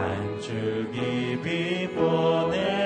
한 0.00 0.40
줄기 0.40 1.38
빛 1.42 1.94
보내 1.94 2.79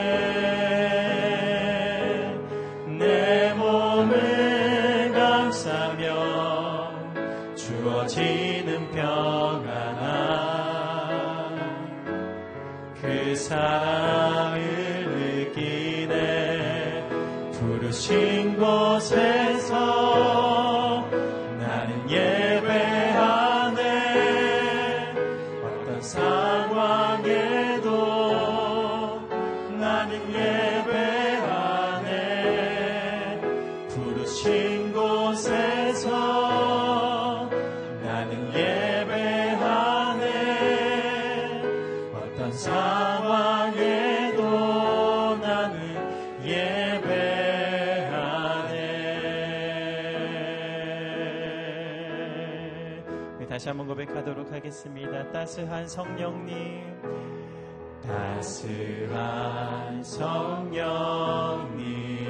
다시 53.47 53.69
한번 53.69 53.87
고백하도록 53.87 54.53
하겠습니다. 54.53 55.31
따스한 55.31 55.87
성령님, 55.87 56.83
따스한 58.03 60.03
성령님. 60.03 62.24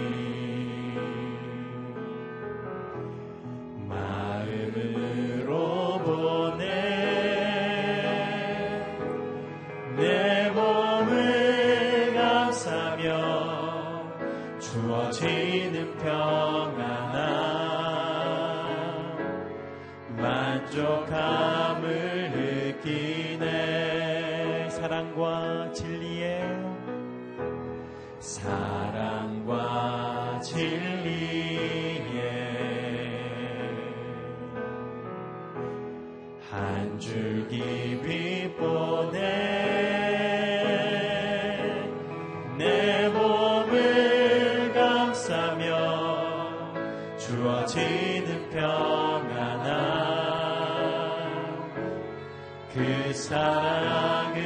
그 52.74 53.14
사랑을 53.14 54.40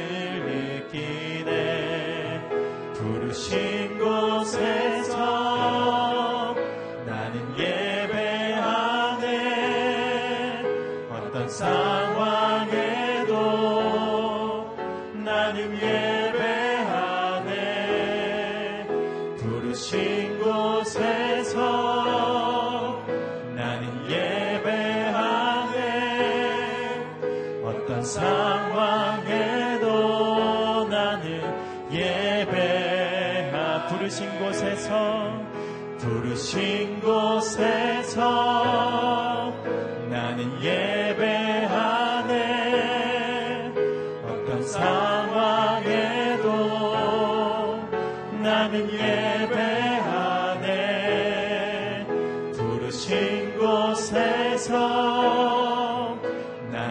느끼네. 0.91 2.47
부르시 2.93 3.78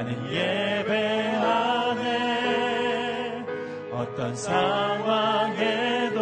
나는 0.08 0.32
예배 0.32 1.34
안에 1.36 2.64
어떤 3.92 4.34
상황에도 4.34 6.16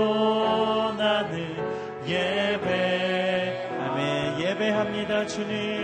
나는 0.99 1.57
예배 2.05 3.71
안에 3.81 4.41
예배합니다 4.41 5.27
주님. 5.27 5.75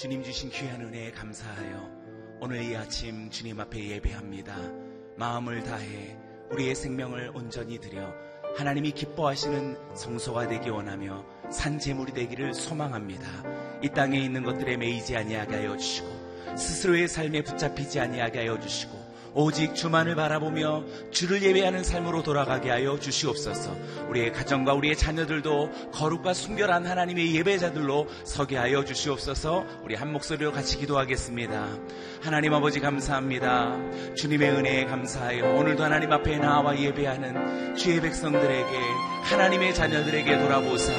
주님 0.00 0.22
주신 0.22 0.48
귀한 0.48 0.80
은혜에 0.80 1.10
감사하여 1.10 2.38
오늘 2.40 2.62
이 2.62 2.74
아침 2.74 3.28
주님 3.28 3.60
앞에 3.60 3.86
예배합니다. 3.90 4.56
마음을 5.18 5.62
다해 5.62 6.16
우리의 6.50 6.74
생명을 6.74 7.32
온전히 7.34 7.78
드려 7.78 8.10
하나님이 8.56 8.92
기뻐하시는 8.92 9.94
성소가 9.94 10.48
되기 10.48 10.70
원하며 10.70 11.22
산 11.50 11.78
제물이 11.78 12.14
되기를 12.14 12.54
소망합니다. 12.54 13.26
이 13.82 13.90
땅에 13.90 14.18
있는 14.18 14.42
것들에 14.42 14.78
매이지 14.78 15.18
아니하게 15.18 15.56
하여 15.56 15.76
주시고 15.76 16.56
스스로의 16.56 17.06
삶에 17.06 17.42
붙잡히지 17.42 18.00
아니하게 18.00 18.38
하여 18.38 18.58
주시고 18.58 18.99
오직 19.34 19.74
주만을 19.74 20.14
바라보며 20.14 20.84
주를 21.10 21.42
예배하는 21.42 21.84
삶으로 21.84 22.22
돌아가게 22.22 22.70
하여 22.70 22.98
주시옵소서. 22.98 23.76
우리의 24.08 24.32
가정과 24.32 24.74
우리의 24.74 24.96
자녀들도 24.96 25.90
거룩과 25.92 26.34
순결한 26.34 26.86
하나님의 26.86 27.34
예배자들로 27.36 28.08
서게 28.24 28.56
하여 28.56 28.84
주시옵소서. 28.84 29.64
우리 29.82 29.94
한 29.94 30.12
목소리로 30.12 30.52
같이 30.52 30.78
기도하겠습니다. 30.78 31.68
하나님 32.22 32.54
아버지 32.54 32.80
감사합니다. 32.80 33.76
주님의 34.16 34.50
은혜에 34.50 34.84
감사하여 34.86 35.54
오늘도 35.54 35.84
하나님 35.84 36.12
앞에 36.12 36.38
나와 36.38 36.78
예배하는 36.78 37.76
주의 37.76 38.00
백성들에게 38.00 38.78
하나님의 39.22 39.74
자녀들에게 39.74 40.38
돌아보사 40.38 40.92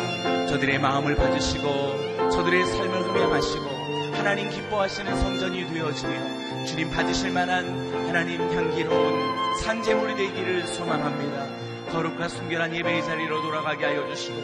저들의 0.47 0.79
마음을 0.79 1.15
봐주시고 1.15 2.29
저들의 2.31 2.65
삶을 2.65 3.13
흠양하시고 3.13 3.80
하나님 4.21 4.51
기뻐하시는 4.51 5.17
성전이 5.17 5.65
되어지며 5.73 6.65
주님 6.65 6.91
받으실 6.91 7.31
만한 7.31 7.65
하나님 8.05 8.39
향기로운 8.55 9.19
산재물이 9.63 10.15
되기를 10.15 10.67
소망합니다. 10.67 11.47
거룩과 11.91 12.27
순결한 12.27 12.71
예배의 12.75 13.03
자리로 13.03 13.41
돌아가게 13.41 13.83
하여 13.83 14.07
주시고 14.09 14.37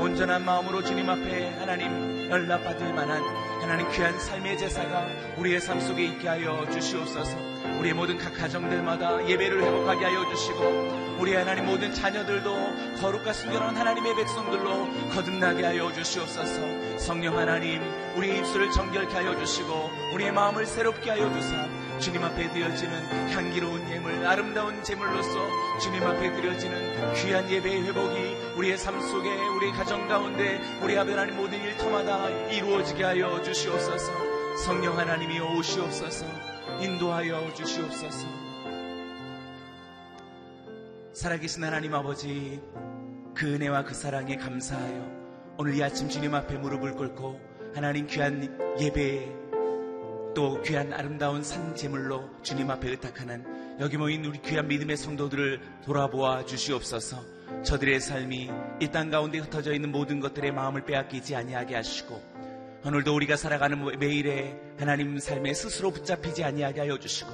온전한 0.00 0.44
마음으로 0.44 0.82
주님 0.84 1.08
앞에 1.08 1.48
하나님 1.58 2.11
연락받을 2.32 2.94
만한 2.94 3.22
하나님 3.60 3.86
귀한 3.90 4.18
삶의 4.18 4.56
제사가 4.56 5.06
우리의 5.36 5.60
삶 5.60 5.78
속에 5.78 6.02
있게 6.06 6.28
하여 6.28 6.66
주시옵소서. 6.70 7.36
우리의 7.78 7.92
모든 7.92 8.16
각 8.16 8.32
가정들마다 8.32 9.28
예배를 9.28 9.62
회복하게 9.62 10.06
하여 10.06 10.26
주시고 10.30 11.18
우리 11.20 11.34
하나님 11.34 11.66
모든 11.66 11.92
자녀들도 11.92 12.96
거룩과 13.02 13.34
순결한 13.34 13.76
하나님의 13.76 14.16
백성들로 14.16 15.10
거듭나게 15.10 15.62
하여 15.62 15.92
주시옵소서. 15.92 16.98
성령 16.98 17.36
하나님 17.36 17.82
우리의 18.16 18.38
입술을 18.38 18.70
정결케 18.70 19.12
하여 19.12 19.38
주시고 19.38 19.90
우리의 20.14 20.32
마음을 20.32 20.64
새롭게 20.64 21.10
하여 21.10 21.30
주사 21.34 21.68
주님 21.98 22.24
앞에 22.24 22.50
드려지는 22.50 23.30
향기로운 23.30 23.88
예물 23.90 24.26
아름다운 24.26 24.82
제물로서 24.82 25.78
주님 25.78 26.02
앞에 26.02 26.32
드려지는 26.32 27.14
귀한 27.14 27.50
예배의 27.50 27.84
회복이 27.84 28.56
우리의 28.56 28.76
삶 28.78 29.00
속에 29.00 29.28
우리 29.48 29.70
가정 29.72 30.08
가운데 30.08 30.60
우리 30.82 30.98
아베 30.98 31.12
하나님 31.12 31.36
모든 31.36 31.60
일터마다 31.62 32.28
이루어지게 32.50 33.04
하여 33.04 33.42
주시옵소서. 33.42 34.12
성령 34.64 34.98
하나님이 34.98 35.40
오시옵소서. 35.40 36.26
인도하여 36.80 37.52
주시옵소서. 37.54 38.26
살아계신 41.12 41.62
하나님 41.62 41.94
아버지 41.94 42.60
그 43.34 43.54
은혜와 43.54 43.84
그 43.84 43.94
사랑에 43.94 44.36
감사하여 44.36 45.22
오늘 45.58 45.74
이 45.74 45.82
아침 45.82 46.08
주님 46.08 46.34
앞에 46.34 46.56
무릎을 46.56 46.94
꿇고 46.94 47.40
하나님 47.74 48.06
귀한 48.06 48.76
예배 48.80 49.41
또 50.34 50.60
귀한 50.62 50.92
아름다운 50.92 51.42
산 51.42 51.74
제물로 51.76 52.28
주님 52.42 52.70
앞에 52.70 52.88
의탁하는 52.90 53.44
여기 53.80 53.96
모인 53.96 54.24
우리 54.24 54.40
귀한 54.40 54.66
믿음의 54.68 54.96
성도들을 54.96 55.60
돌아보아 55.84 56.44
주시옵소서. 56.44 57.22
저들의 57.64 58.00
삶이 58.00 58.50
이 58.80 58.88
땅 58.88 59.10
가운데 59.10 59.38
흩어져 59.38 59.72
있는 59.74 59.92
모든 59.92 60.20
것들의 60.20 60.52
마음을 60.52 60.84
빼앗기지 60.84 61.36
아니하게 61.36 61.76
하시고 61.76 62.20
오늘도 62.84 63.14
우리가 63.14 63.36
살아가는 63.36 63.98
매일에 63.98 64.56
하나님 64.78 65.18
삶에 65.18 65.54
스스로 65.54 65.90
붙잡히지 65.90 66.42
아니하게 66.42 66.80
하여 66.80 66.98
주시고 66.98 67.30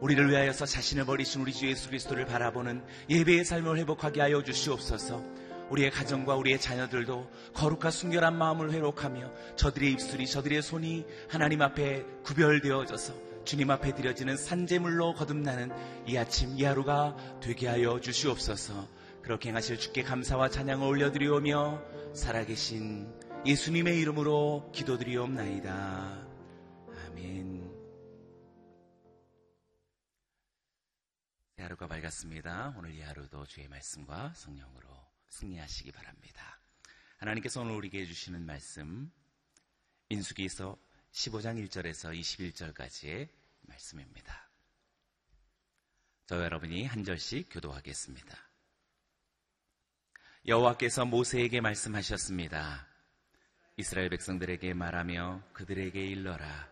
우리를 0.00 0.30
위하여서 0.30 0.66
자신을 0.66 1.06
버리신 1.06 1.40
우리 1.40 1.52
주 1.52 1.66
예수 1.66 1.88
그리스도를 1.88 2.26
바라보는 2.26 2.84
예배의 3.10 3.44
삶을 3.44 3.78
회복하게 3.78 4.20
하여 4.20 4.42
주시옵소서. 4.42 5.20
우리의 5.70 5.90
가정과 5.90 6.36
우리의 6.36 6.60
자녀들도 6.60 7.30
거룩과 7.54 7.90
순결한 7.90 8.36
마음을 8.36 8.72
회복하며 8.72 9.56
저들의 9.56 9.92
입술이 9.92 10.26
저들의 10.26 10.62
손이 10.62 11.06
하나님 11.28 11.62
앞에 11.62 12.04
구별되어져서 12.24 13.28
주님 13.44 13.70
앞에 13.70 13.94
드려지는 13.94 14.36
산재물로 14.36 15.14
거듭나는 15.14 15.70
이 16.06 16.16
아침 16.16 16.58
이 16.58 16.64
하루가 16.64 17.16
되게 17.40 17.66
하여 17.66 18.00
주시옵소서 18.00 18.88
그렇게 19.22 19.50
행하실 19.50 19.78
주께 19.78 20.02
감사와 20.02 20.48
찬양을 20.50 20.86
올려드리오며 20.86 21.82
살아계신 22.14 23.12
예수님의 23.46 23.98
이름으로 24.00 24.70
기도드리옵나이다. 24.74 26.26
아멘. 27.06 27.70
이 31.58 31.62
하루가 31.62 31.86
밝았습니다. 31.86 32.74
오늘 32.76 32.94
이 32.94 33.00
하루도 33.00 33.46
주의 33.46 33.68
말씀과 33.68 34.32
성령으로 34.34 35.07
승리하시기 35.28 35.92
바랍니다. 35.92 36.60
하나님께서 37.18 37.60
오늘 37.60 37.74
우리에게 37.76 38.00
해주시는 38.00 38.44
말씀 38.44 39.10
인수기에서 40.08 40.78
15장 41.12 41.66
1절에서 41.68 42.18
21절까지의 42.18 43.28
말씀입니다. 43.62 44.48
저 46.26 46.42
여러분이 46.42 46.84
한 46.84 47.04
절씩 47.04 47.48
교도하겠습니다. 47.50 48.36
여호와께서 50.46 51.04
모세에게 51.04 51.60
말씀하셨습니다. 51.60 52.86
이스라엘 53.76 54.08
백성들에게 54.10 54.74
말하며 54.74 55.42
그들에게 55.52 56.00
일러라. 56.00 56.68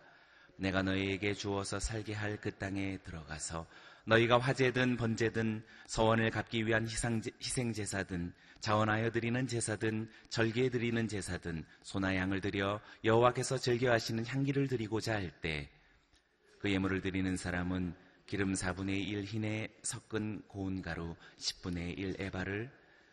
내가 0.58 0.82
너희에게 0.82 1.35
주어서 1.35 1.79
살게 1.79 2.14
할 2.14 2.41
그 2.41 2.56
땅에 2.56 2.99
들어가서 2.99 3.67
너희가 4.06 4.38
화제든 4.38 4.97
번제든 4.97 5.67
서원을 5.87 6.31
갚기 6.31 6.67
위한 6.67 6.87
희생 6.87 7.73
제사든 7.73 8.32
자원하여 8.60 9.10
드리는 9.10 9.46
제사든 9.46 10.08
절개 10.29 10.70
드리는 10.70 11.06
제사든 11.08 11.65
소나 11.82 12.17
양을 12.17 12.41
드려 12.41 12.81
여호와께서 13.05 13.58
즐겨하시는 13.58 14.27
향기를 14.27 14.69
드리고자 14.69 15.15
할 15.15 15.31
때 15.41 15.77
그 16.58 16.72
예물을 16.72 17.01
드리는 17.01 17.36
사람은 17.36 17.94
기름 18.27 18.55
4분의 18.55 19.06
1 19.06 19.25
흰에 19.25 19.69
섞은 19.84 20.43
고운 20.48 20.82
가루 20.82 21.15
10분의 21.39 21.96
1 21.96 22.17
에바를 22.19 22.72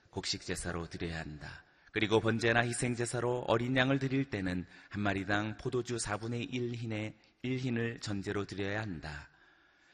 곡식 0.10 0.42
제사로 0.42 0.88
드려야 0.90 1.20
한다. 1.20 1.64
그리고 1.92 2.20
번제나 2.20 2.62
희생 2.62 2.96
제사로 2.96 3.42
어린 3.48 3.78
양을 3.78 4.00
드릴 4.00 4.30
때는 4.30 4.66
한 4.90 5.02
마리당 5.04 5.58
포도주 5.58 5.98
4분의 5.98 6.52
1 6.52 6.74
흰에 6.74 7.16
1흰을 7.44 8.02
전제로 8.02 8.46
드려야 8.46 8.82
한다. 8.82 9.30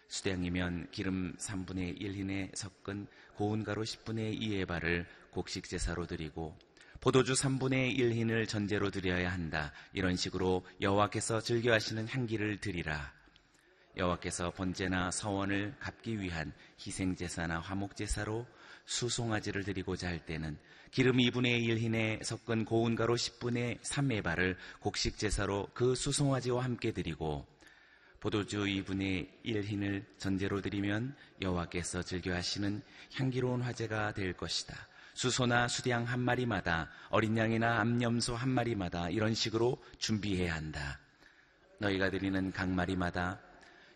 수량이면 0.10 0.90
기름 0.92 1.36
3분의 1.38 2.02
1흰에 2.02 2.56
섞은 2.56 3.08
고운 3.36 3.64
가루 3.64 3.84
10분의 3.84 4.40
2의 4.42 4.68
발을 4.68 5.08
곡식 5.32 5.70
제사로 5.70 6.06
드리고 6.06 6.58
포도주 7.00 7.34
3분의 7.34 7.98
1흰을 7.98 8.48
전제로 8.48 8.92
드려야 8.92 9.32
한다. 9.32 9.72
이런 9.94 10.18
식으로 10.18 10.66
여호와께서 10.82 11.40
즐겨하시는 11.40 12.10
향기를 12.10 12.60
드리라. 12.60 13.14
여호와께서 13.96 14.52
번제나 14.52 15.12
서원을 15.12 15.76
갚기 15.80 16.20
위한 16.20 16.52
희생 16.86 17.16
제사나 17.16 17.60
화목 17.60 17.96
제사로 17.96 18.46
수송아지를 18.86 19.64
드리고자 19.64 20.08
할 20.08 20.26
때는 20.26 20.58
기름 20.92 21.18
2분의 21.18 21.66
1흰에 21.68 22.24
섞은 22.24 22.66
고운 22.66 22.96
가루 22.96 23.14
10분의 23.14 23.80
3의 23.80 24.24
발을 24.24 24.58
곡식 24.82 25.18
제사로 25.18 25.70
그 25.74 25.96
수송아지와 25.96 26.64
함께 26.64 26.92
드리고 26.92 27.46
포도주 28.20 28.66
2분의 28.66 29.30
1흰을 29.46 30.04
전제로 30.18 30.62
드리면 30.62 31.16
여호와께서 31.42 32.04
즐겨하시는 32.04 32.82
향기로운 33.16 33.62
화제가 33.62 34.14
될 34.14 34.34
것이다. 34.34 34.76
수소나 35.14 35.68
수량 35.68 36.04
한 36.04 36.20
마리마다 36.20 36.90
어린 37.10 37.38
양이나 37.38 37.80
암염소 37.80 38.36
한 38.36 38.50
마리마다 38.50 39.10
이런 39.10 39.34
식으로 39.34 39.82
준비해야 40.00 40.54
한다. 40.56 41.00
너희가 41.80 42.10
드리는 42.10 42.52
각 42.52 42.70
마리마다 42.70 43.40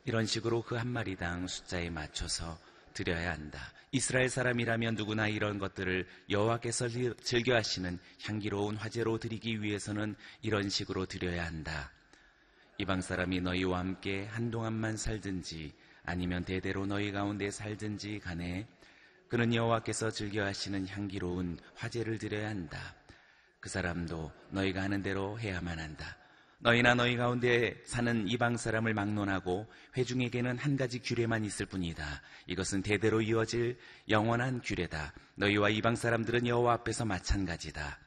이런 0.06 0.26
식으로 0.26 0.62
그 0.64 0.76
한 0.76 0.88
마리당 0.88 1.48
숫자에 1.48 1.90
맞춰서 1.90 2.58
드려야 2.94 3.32
한다. 3.32 3.72
이스라엘 3.92 4.30
사람이라면 4.30 4.96
누구나 4.96 5.28
이런 5.28 5.60
것들을 5.60 6.08
여호와께서 6.30 6.88
즐겨하시는 7.24 8.00
향기로운 8.24 8.76
화제로 8.76 9.18
드리기 9.18 9.62
위해서는 9.62 10.16
이런 10.42 10.70
식으로 10.70 11.06
드려야 11.06 11.46
한다. 11.46 11.92
이방 12.78 13.02
사람이 13.02 13.42
너희와 13.42 13.80
함께 13.80 14.26
한동안만 14.26 14.98
살든지 14.98 15.74
아니면 16.06 16.44
대대로 16.44 16.86
너희 16.86 17.12
가운데 17.12 17.52
살든지 17.52 18.20
간에 18.20 18.68
그는 19.30 19.54
여호와께서 19.54 20.12
즐겨 20.12 20.44
하시는 20.44 20.88
향기로운 20.88 21.58
화제를 21.76 22.18
드려야 22.18 22.50
한다. 22.50 22.96
그 23.60 23.70
사람도 23.70 24.32
너희가 24.50 24.82
하는 24.82 25.02
대로 25.02 25.40
해야만 25.40 25.80
한다. 25.80 26.18
너희나 26.60 26.96
너희 26.96 27.18
가운데 27.18 27.76
사는 27.86 28.28
이방 28.28 28.58
사람을 28.58 28.94
막론하고 28.94 29.68
회중에게는 29.98 30.58
한 30.58 30.78
가지 30.78 31.00
규례만 31.00 31.46
있을 31.46 31.66
뿐이다. 31.66 32.22
이것은 32.48 32.82
대대로 32.82 33.22
이어질 33.22 33.78
영원한 34.10 34.62
규례다. 34.62 35.14
너희와 35.36 35.70
이방 35.70 35.96
사람들은 35.96 36.48
여호와 36.48 36.74
앞에서 36.74 37.06
마찬가지다. 37.06 38.00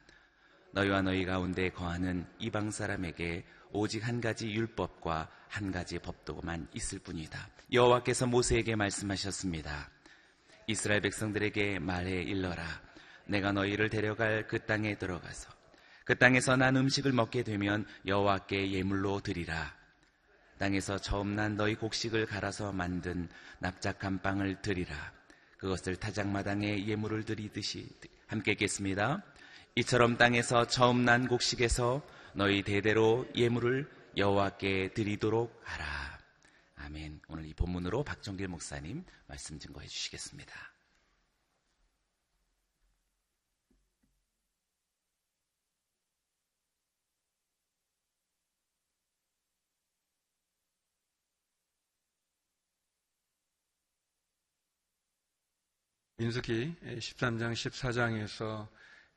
너희와 0.71 1.01
너희 1.01 1.25
가운데 1.25 1.69
거하는 1.69 2.25
이방 2.39 2.71
사람에게 2.71 3.45
오직 3.77 4.07
한 4.07 4.19
가지 4.19 4.49
율법과 4.49 5.29
한 5.49 5.71
가지 5.71 5.99
법도만 5.99 6.67
있을 6.73 6.99
뿐이다. 6.99 7.47
여호와께서 7.71 8.25
모세에게 8.25 8.75
말씀하셨습니다. 8.75 9.89
이스라엘 10.65 11.01
백성들에게 11.01 11.79
말해 11.79 12.23
일러라. 12.23 12.63
내가 13.25 13.51
너희를 13.51 13.89
데려갈 13.89 14.47
그 14.47 14.65
땅에 14.65 14.97
들어가서 14.97 15.51
그 16.05 16.17
땅에서 16.17 16.55
난 16.55 16.75
음식을 16.75 17.11
먹게 17.11 17.43
되면 17.43 17.85
여호와께 18.05 18.71
예물로 18.71 19.19
드리라. 19.19 19.75
땅에서 20.57 20.97
처음 20.97 21.35
난 21.35 21.55
너희 21.55 21.75
곡식을 21.75 22.25
갈아서 22.25 22.71
만든 22.71 23.29
납작한 23.59 24.21
빵을 24.21 24.61
드리라. 24.61 24.95
그것을 25.57 25.97
타작마당에 25.97 26.87
예물을 26.87 27.25
드리듯이 27.25 27.87
함께 28.25 28.53
읽겠습니다. 28.53 29.23
이처럼 29.75 30.17
땅에서 30.17 30.65
처음 30.65 31.05
난 31.05 31.27
곡식에서 31.27 32.01
너희 32.37 32.61
대대로 32.61 33.27
예물을 33.33 33.89
여호와께 34.15 34.93
드리도록 34.93 35.59
하라. 35.63 36.19
아멘. 36.75 37.19
오늘 37.29 37.47
이 37.47 37.53
본문으로 37.55 38.03
박정길 38.03 38.47
목사님 38.47 39.03
말씀 39.25 39.57
증거해 39.57 39.87
주시겠습니다. 39.87 40.53
민수기 56.17 56.75
13장 56.83 57.53
14장에서 57.53 58.67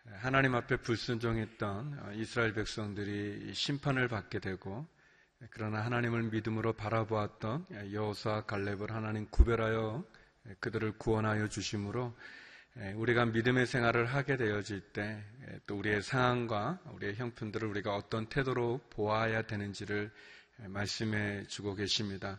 하나님 0.07 0.55
앞에 0.55 0.77
불순종했던 0.79 2.15
이스라엘 2.17 2.53
백성들이 2.53 3.53
심판을 3.55 4.09
받게 4.09 4.39
되고 4.39 4.87
그러나 5.51 5.85
하나님을 5.85 6.25
믿음으로 6.25 6.73
바라보았던 6.75 7.67
여호수아 7.93 8.43
갈렙을 8.43 8.93
하나님 8.93 9.29
구별하여 9.31 10.05
그들을 10.61 10.99
구원하여 10.99 11.49
주심으로 11.49 12.17
우리가 12.95 13.27
믿음의 13.27 13.67
생활을 13.67 14.07
하게 14.07 14.37
되어질 14.37 14.81
때 14.93 15.23
또 15.67 15.79
우리의 15.79 16.03
상황과 16.03 16.81
우리의 16.93 17.17
형편들을 17.17 17.67
우리가 17.69 17.95
어떤 17.95 18.27
태도로 18.27 18.81
보아야 18.91 19.43
되는지를 19.43 20.11
말씀해 20.67 21.47
주고 21.47 21.75
계십니다. 21.75 22.39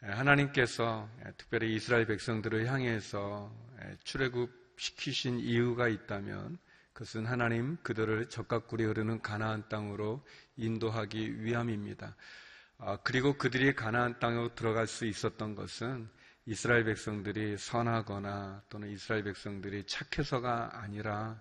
하나님께서 0.00 1.08
특별히 1.36 1.74
이스라엘 1.74 2.06
백성들을 2.06 2.66
향해서 2.66 3.52
출애굽 4.04 4.50
시키신 4.76 5.40
이유가 5.40 5.88
있다면 5.88 6.58
그것은 6.98 7.26
하나님 7.26 7.76
그들을 7.84 8.28
적각굴이 8.28 8.82
흐르는 8.82 9.22
가나안 9.22 9.68
땅으로 9.68 10.26
인도하기 10.56 11.44
위함입니다. 11.44 12.16
아, 12.78 12.98
그리고 13.04 13.34
그들이 13.34 13.76
가나안 13.76 14.18
땅으로 14.18 14.56
들어갈 14.56 14.88
수 14.88 15.06
있었던 15.06 15.54
것은 15.54 16.08
이스라엘 16.44 16.82
백성들이 16.82 17.56
선하거나 17.56 18.64
또는 18.68 18.90
이스라엘 18.90 19.22
백성들이 19.22 19.86
착해서가 19.86 20.70
아니라 20.82 21.40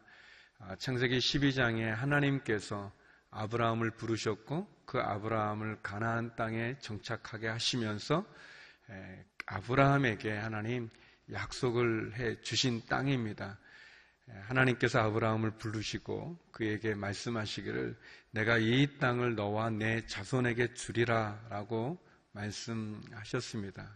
아, 0.59 0.75
창세기 0.75 1.17
12장에 1.17 1.85
하나님께서 1.85 2.91
아브라함을 3.31 3.89
부르셨고 3.97 4.83
그 4.85 4.99
아브라함을 4.99 5.81
가나안 5.81 6.35
땅에 6.35 6.77
정착하게 6.81 7.47
하시면서 7.47 8.23
아브라함에게 9.47 10.33
하나님 10.33 10.91
약속을 11.31 12.13
해 12.13 12.39
주신 12.41 12.85
땅입니다. 12.85 13.57
하나님께서 14.47 14.99
아브라함을 14.99 15.51
부르시고 15.51 16.37
그에게 16.51 16.95
말씀하시기를 16.95 17.97
내가 18.31 18.57
이 18.57 18.97
땅을 18.99 19.35
너와 19.35 19.69
내 19.69 20.05
자손에게 20.05 20.73
주리라 20.73 21.39
라고 21.49 21.97
말씀하셨습니다. 22.33 23.89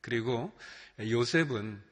그리고 0.00 0.52
요셉은 0.98 1.82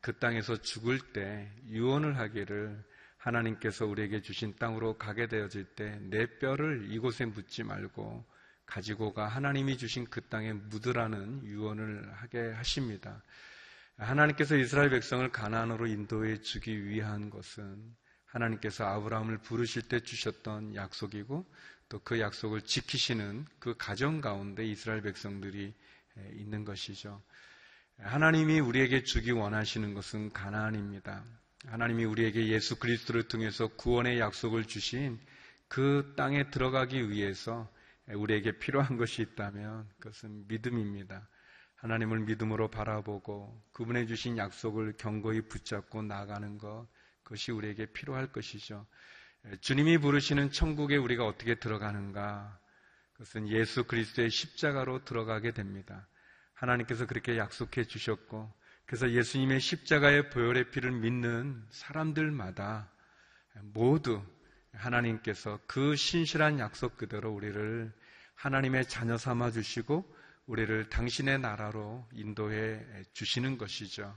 그 0.00 0.18
땅에서 0.18 0.56
죽을 0.58 0.98
때 1.12 1.50
유언을 1.68 2.18
하기를 2.18 2.84
하나님께서 3.16 3.86
우리에게 3.86 4.20
주신 4.20 4.54
땅으로 4.56 4.98
가게 4.98 5.26
되어질 5.26 5.64
때 5.76 5.98
내 6.02 6.26
뼈를 6.38 6.90
이곳에 6.90 7.24
묻지 7.24 7.62
말고 7.62 8.24
가지고 8.66 9.12
가 9.12 9.26
하나님이 9.28 9.76
주신 9.76 10.04
그 10.06 10.20
땅에 10.22 10.52
묻으라는 10.52 11.44
유언을 11.44 12.12
하게 12.14 12.52
하십니다. 12.52 13.22
하나님께서 13.98 14.56
이스라엘 14.56 14.90
백성을 14.90 15.30
가나안으로 15.30 15.86
인도해 15.86 16.40
주기 16.40 16.84
위한 16.86 17.30
것은 17.30 17.94
하나님께서 18.26 18.84
아브라함을 18.86 19.38
부르실 19.38 19.82
때 19.88 20.00
주셨던 20.00 20.74
약속이고 20.74 21.46
또 21.92 22.00
그 22.04 22.18
약속을 22.20 22.62
지키시는 22.62 23.44
그 23.58 23.76
가정 23.76 24.22
가운데 24.22 24.64
이스라엘 24.64 25.02
백성들이 25.02 25.74
있는 26.32 26.64
것이죠. 26.64 27.22
하나님이 27.98 28.60
우리에게 28.60 29.04
주기 29.04 29.30
원하시는 29.30 29.92
것은 29.92 30.32
가나안입니다. 30.32 31.22
하나님이 31.66 32.06
우리에게 32.06 32.48
예수 32.48 32.78
그리스도를 32.78 33.28
통해서 33.28 33.68
구원의 33.68 34.18
약속을 34.20 34.64
주신 34.64 35.20
그 35.68 36.14
땅에 36.16 36.50
들어가기 36.50 37.10
위해서 37.10 37.70
우리에게 38.08 38.58
필요한 38.58 38.96
것이 38.96 39.20
있다면 39.20 39.86
그것은 39.98 40.48
믿음입니다. 40.48 41.28
하나님을 41.82 42.20
믿음으로 42.20 42.68
바라보고 42.68 43.60
그분의 43.72 44.06
주신 44.06 44.38
약속을 44.38 44.94
견고히 44.98 45.40
붙잡고 45.42 46.02
나가는 46.02 46.56
것, 46.56 46.86
그것이 47.24 47.50
우리에게 47.50 47.86
필요할 47.86 48.30
것이죠. 48.30 48.86
주님이 49.60 49.98
부르시는 49.98 50.52
천국에 50.52 50.96
우리가 50.96 51.26
어떻게 51.26 51.56
들어가는가? 51.56 52.56
그것은 53.14 53.48
예수 53.48 53.82
그리스도의 53.82 54.30
십자가로 54.30 55.04
들어가게 55.04 55.50
됩니다. 55.50 56.06
하나님께서 56.54 57.06
그렇게 57.06 57.36
약속해 57.36 57.82
주셨고, 57.82 58.52
그래서 58.86 59.10
예수님의 59.10 59.58
십자가의 59.58 60.30
보혈의 60.30 60.70
피를 60.70 60.92
믿는 60.92 61.66
사람들마다 61.70 62.92
모두 63.60 64.22
하나님께서 64.72 65.58
그 65.66 65.96
신실한 65.96 66.60
약속 66.60 66.96
그대로 66.96 67.32
우리를 67.32 67.92
하나님의 68.36 68.86
자녀 68.86 69.16
삼아 69.18 69.50
주시고 69.50 70.21
우리를 70.46 70.88
당신의 70.88 71.38
나라로 71.38 72.06
인도해 72.12 72.84
주시는 73.12 73.58
것이죠. 73.58 74.16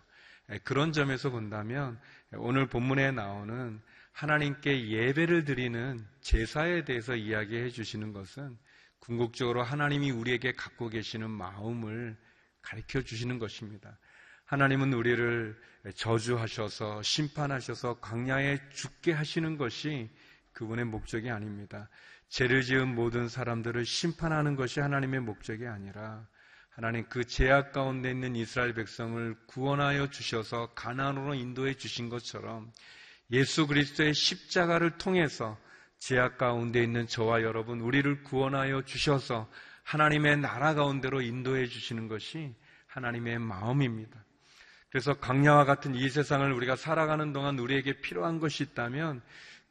그런 0.63 0.91
점에서 0.91 1.29
본다면 1.29 2.00
오늘 2.34 2.67
본문에 2.67 3.12
나오는 3.12 3.82
하나님께 4.12 4.89
예배를 4.89 5.44
드리는 5.44 6.05
제사에 6.22 6.86
대해서 6.86 7.15
이야기해 7.15 7.70
주시는 7.70 8.13
것은 8.13 8.58
궁극적으로 9.00 9.62
하나님이 9.62 10.12
우리에게 10.12 10.53
갖고 10.53 10.89
계시는 10.89 11.29
마음을 11.29 12.17
가르쳐 12.62 13.01
주시는 13.01 13.39
것입니다. 13.39 13.98
하나님은 14.46 14.94
우리를 14.94 15.60
저주하셔서 15.96 17.01
심판하셔서 17.03 18.00
광야에 18.00 18.60
죽게 18.70 19.12
하시는 19.12 19.58
것이 19.58 20.10
그분의 20.53 20.86
목적이 20.86 21.29
아닙니다. 21.29 21.89
죄를 22.29 22.63
지은 22.63 22.94
모든 22.94 23.27
사람들을 23.27 23.86
심판하는 23.86 24.55
것이 24.55 24.79
하나님의 24.79 25.22
목적이 25.22 25.67
아니라 25.67 26.27
하나님 26.70 27.05
그 27.08 27.24
죄악 27.24 27.72
가운데 27.72 28.12
있는 28.12 28.36
이스라엘 28.36 28.74
백성을 28.74 29.36
구원하여 29.48 30.10
주셔서 30.10 30.74
가나안으로 30.74 31.34
인도해 31.36 31.75
주신 31.75 32.10
것처럼 32.10 32.72
예수 33.32 33.67
그리스도의 33.67 34.13
십자가를 34.13 34.98
통해서 34.98 35.58
죄악 36.00 36.38
가운데 36.38 36.84
있는 36.84 37.08
저와 37.08 37.41
여러분 37.44 37.79
우리를 37.79 38.24
구원하여 38.24 38.84
주셔서 38.84 39.50
하나님의 39.84 40.38
나라 40.38 40.74
가운데로 40.74 41.22
인도해 41.22 41.67
주시는 41.67 42.08
것이 42.08 42.53
하나님의 42.88 43.39
마음입니다. 43.39 44.24
그래서 44.89 45.13
강야와 45.13 45.65
같은 45.65 45.96
이 45.96 46.10
세상을 46.10 46.51
우리가 46.51 46.75
살아가는 46.75 47.34
동안 47.34 47.60
우리에게 47.60 48.01
필요한 48.01 48.39
것이 48.39 48.63
있다면 48.63 49.22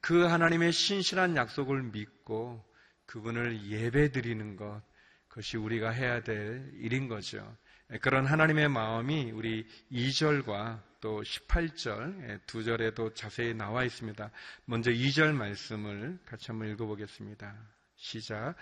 그 0.04 0.24
하나님의 0.24 0.70
신실한 0.70 1.34
약속을 1.34 1.82
믿고 1.84 2.62
그분을 3.06 3.70
예배 3.70 4.12
드리는 4.12 4.54
것, 4.54 4.82
그것이 5.28 5.56
우리가 5.56 5.88
해야 5.88 6.22
될 6.22 6.70
일인 6.74 7.08
거죠. 7.08 7.56
그런 8.02 8.26
하나님의 8.26 8.68
마음이 8.68 9.30
우리 9.30 9.66
2절과 9.90 10.82
또 11.00 11.22
18절 11.22 12.38
두 12.44 12.62
절에도 12.64 13.14
자세히 13.14 13.54
나와 13.54 13.82
있습니다. 13.82 14.30
먼저 14.66 14.90
2절 14.90 15.32
말씀을 15.32 16.18
같이 16.26 16.48
한번 16.48 16.68
읽어보겠습니다. 16.72 17.56
시작. 17.96 18.56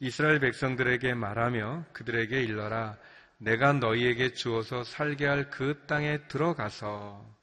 이스라엘 0.00 0.40
백성들에게 0.40 1.14
말하며 1.14 1.84
그들에게 1.92 2.42
일러라. 2.42 2.98
내가 3.38 3.72
너희에게 3.74 4.32
주어서 4.32 4.82
살게 4.82 5.26
할 5.26 5.50
그 5.50 5.84
땅에 5.86 6.26
들어가서 6.26 7.39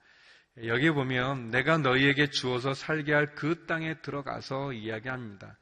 여기 0.66 0.90
보면 0.90 1.52
내가 1.52 1.78
너희에게 1.78 2.32
주어서 2.32 2.74
살게 2.74 3.14
할 3.14 3.36
그 3.36 3.66
땅에 3.68 4.02
들어가서 4.02 4.74
이야기합니다. 4.74 5.56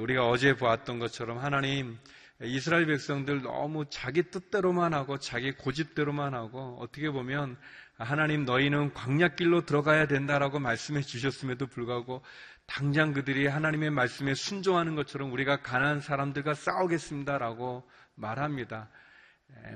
우리가 0.00 0.26
어제 0.28 0.56
보았던 0.56 0.98
것처럼 0.98 1.38
하나님 1.38 1.96
이스라엘 2.42 2.86
백성들 2.86 3.42
너무 3.42 3.84
자기 3.90 4.24
뜻대로만 4.24 4.92
하고 4.92 5.18
자기 5.18 5.52
고집대로만 5.52 6.34
하고 6.34 6.78
어떻게 6.80 7.10
보면 7.10 7.56
하나님 7.96 8.44
너희는 8.44 8.92
광야길로 8.92 9.66
들어가야 9.66 10.06
된다라고 10.08 10.58
말씀해 10.58 11.02
주셨음에도 11.02 11.68
불구하고 11.68 12.22
당장 12.66 13.12
그들이 13.12 13.46
하나님의 13.46 13.90
말씀에 13.90 14.34
순종하는 14.34 14.96
것처럼 14.96 15.32
우리가 15.32 15.62
가난한 15.62 16.00
사람들과 16.00 16.54
싸우겠습니다라고 16.54 17.88
말합니다. 18.16 18.88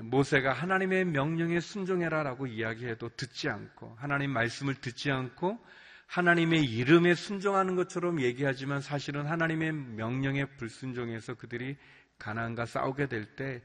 모세가 0.03 0.53
하나님의 0.53 1.05
명령에 1.05 1.59
순종해라라고 1.59 2.47
이야기해도 2.47 3.09
듣지 3.15 3.49
않고 3.49 3.95
하나님 3.99 4.31
말씀을 4.31 4.75
듣지 4.75 5.11
않고 5.11 5.59
하나님의 6.07 6.63
이름에 6.63 7.15
순종하는 7.15 7.75
것처럼 7.75 8.21
얘기하지만 8.21 8.81
사실은 8.81 9.25
하나님의 9.25 9.71
명령에 9.73 10.45
불순종해서 10.57 11.35
그들이 11.35 11.77
가난과 12.19 12.65
싸우게 12.65 13.07
될 13.07 13.35
때 13.35 13.61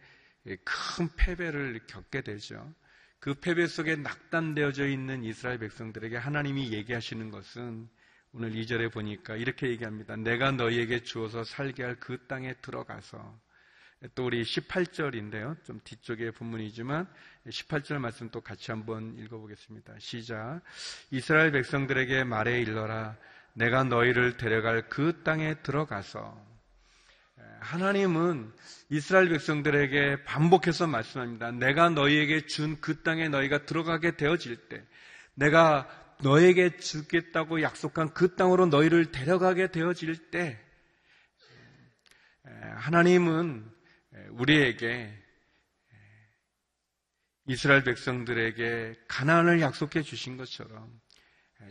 큰 0.64 1.08
패배를 1.16 1.80
겪게 1.86 2.22
되죠. 2.22 2.74
그 3.20 3.34
패배 3.34 3.66
속에 3.66 3.96
낙담되어져 3.96 4.86
있는 4.86 5.24
이스라엘 5.24 5.58
백성들에게 5.58 6.16
하나님이 6.16 6.72
얘기하시는 6.72 7.30
것은 7.30 7.88
오늘 8.32 8.52
2절에 8.52 8.92
보니까 8.92 9.36
이렇게 9.36 9.68
얘기합니다. 9.68 10.16
내가 10.16 10.52
너희에게 10.52 11.02
주어서 11.02 11.44
살게 11.44 11.82
할 11.82 11.96
그 11.98 12.26
땅에 12.26 12.54
들어가서 12.62 13.38
또 14.14 14.26
우리 14.26 14.42
18절인데요. 14.44 15.62
좀 15.64 15.80
뒤쪽의 15.82 16.32
본문이지만 16.32 17.08
18절 17.48 17.98
말씀 17.98 18.30
또 18.30 18.40
같이 18.40 18.70
한번 18.70 19.16
읽어보겠습니다. 19.18 19.94
시작. 19.98 20.60
이스라엘 21.10 21.50
백성들에게 21.50 22.24
말해 22.24 22.60
일러라. 22.60 23.16
내가 23.54 23.82
너희를 23.82 24.36
데려갈 24.36 24.88
그 24.88 25.22
땅에 25.24 25.60
들어가서 25.62 26.46
하나님은 27.60 28.52
이스라엘 28.88 29.28
백성들에게 29.30 30.22
반복해서 30.22 30.86
말씀합니다. 30.86 31.50
내가 31.50 31.90
너희에게 31.90 32.46
준 32.46 32.80
그 32.80 33.02
땅에 33.02 33.28
너희가 33.28 33.66
들어가게 33.66 34.16
되어질 34.16 34.68
때, 34.68 34.84
내가 35.34 35.88
너에게 36.22 36.76
주겠다고 36.76 37.62
약속한 37.62 38.14
그 38.14 38.36
땅으로 38.36 38.66
너희를 38.66 39.10
데려가게 39.10 39.72
되어질 39.72 40.30
때, 40.30 40.60
하나님은 42.76 43.77
우리에게 44.30 45.12
이스라엘 47.46 47.82
백성들에게 47.82 48.94
가난을 49.08 49.60
약속해 49.60 50.02
주신 50.02 50.36
것처럼 50.36 51.00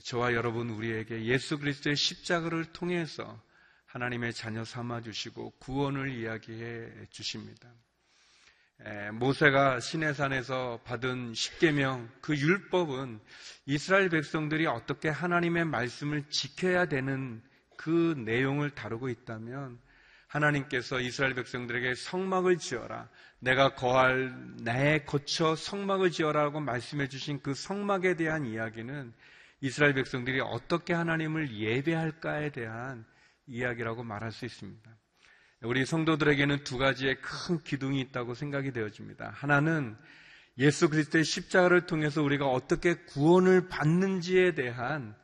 저와 0.04 0.34
여러분 0.34 0.70
우리에게 0.70 1.25
예수 1.25 1.60
그리스도의 1.60 1.96
십자가를 1.96 2.66
통해서 2.74 3.42
하나님의 3.86 4.34
자녀 4.34 4.63
삼아 4.63 5.01
주시고 5.01 5.51
구원을 5.60 6.10
이야기해 6.10 7.08
주십니다. 7.10 7.72
모세가 9.13 9.80
시내산에서 9.80 10.82
받은 10.84 11.34
십계명 11.34 12.10
그 12.22 12.38
율법은 12.38 13.20
이스라엘 13.66 14.10
백성들이 14.10 14.68
어떻게 14.68 15.10
하나님의 15.10 15.66
말씀을 15.66 16.30
지켜야 16.30 16.86
되는 16.86 17.42
그 17.75 18.16
내용을 18.18 18.72
다루고 18.72 19.10
있다면 19.10 19.80
하나님께서 20.27 21.00
이스라엘 21.00 21.34
백성들에게 21.36 21.96
성막을 21.96 22.57
지어라. 22.57 23.10
내가 23.39 23.75
거할 23.75 24.34
내 24.63 25.00
거쳐 25.05 25.55
성막을 25.55 26.12
지어라고 26.12 26.60
말씀해 26.60 27.07
주신 27.07 27.41
그 27.41 27.53
성막에 27.53 28.15
대한 28.15 28.46
이야기는 28.46 29.13
이스라엘 29.62 29.93
백성들이 29.93 30.41
어떻게 30.41 30.93
하나님을 30.93 31.55
예배할까에 31.55 32.52
대한 32.52 33.06
이야기라고 33.47 34.04
말할 34.04 34.32
수 34.32 34.45
있습니다. 34.45 34.97
우리 35.63 35.86
성도들에게는 35.86 36.63
두 36.63 36.78
가지의 36.78 37.19
큰 37.21 37.60
기둥이 37.63 37.99
있다고 38.02 38.36
생각이 38.36 38.71
되어집니다. 38.71 39.32
하나는 39.34 39.97
예수 40.60 40.89
그리스도의 40.89 41.23
십자가를 41.23 41.86
통해서 41.86 42.21
우리가 42.21 42.47
어떻게 42.47 42.95
구원을 42.95 43.67
받는지에 43.67 44.54
대한 44.54 45.15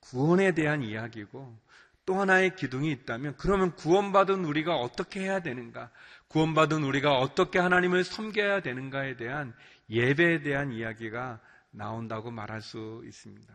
구원에 0.00 0.52
대한 0.52 0.82
이야기고 0.82 1.58
또 2.04 2.20
하나의 2.20 2.56
기둥이 2.56 2.90
있다면 2.90 3.36
그러면 3.36 3.74
구원받은 3.76 4.44
우리가 4.44 4.76
어떻게 4.76 5.20
해야 5.20 5.40
되는가? 5.40 5.90
구원받은 6.28 6.82
우리가 6.82 7.18
어떻게 7.18 7.58
하나님을 7.58 8.04
섬겨야 8.04 8.60
되는가에 8.60 9.16
대한 9.16 9.54
예배에 9.90 10.42
대한 10.42 10.72
이야기가 10.72 11.40
나온다고 11.70 12.30
말할 12.30 12.60
수 12.60 13.02
있습니다. 13.06 13.52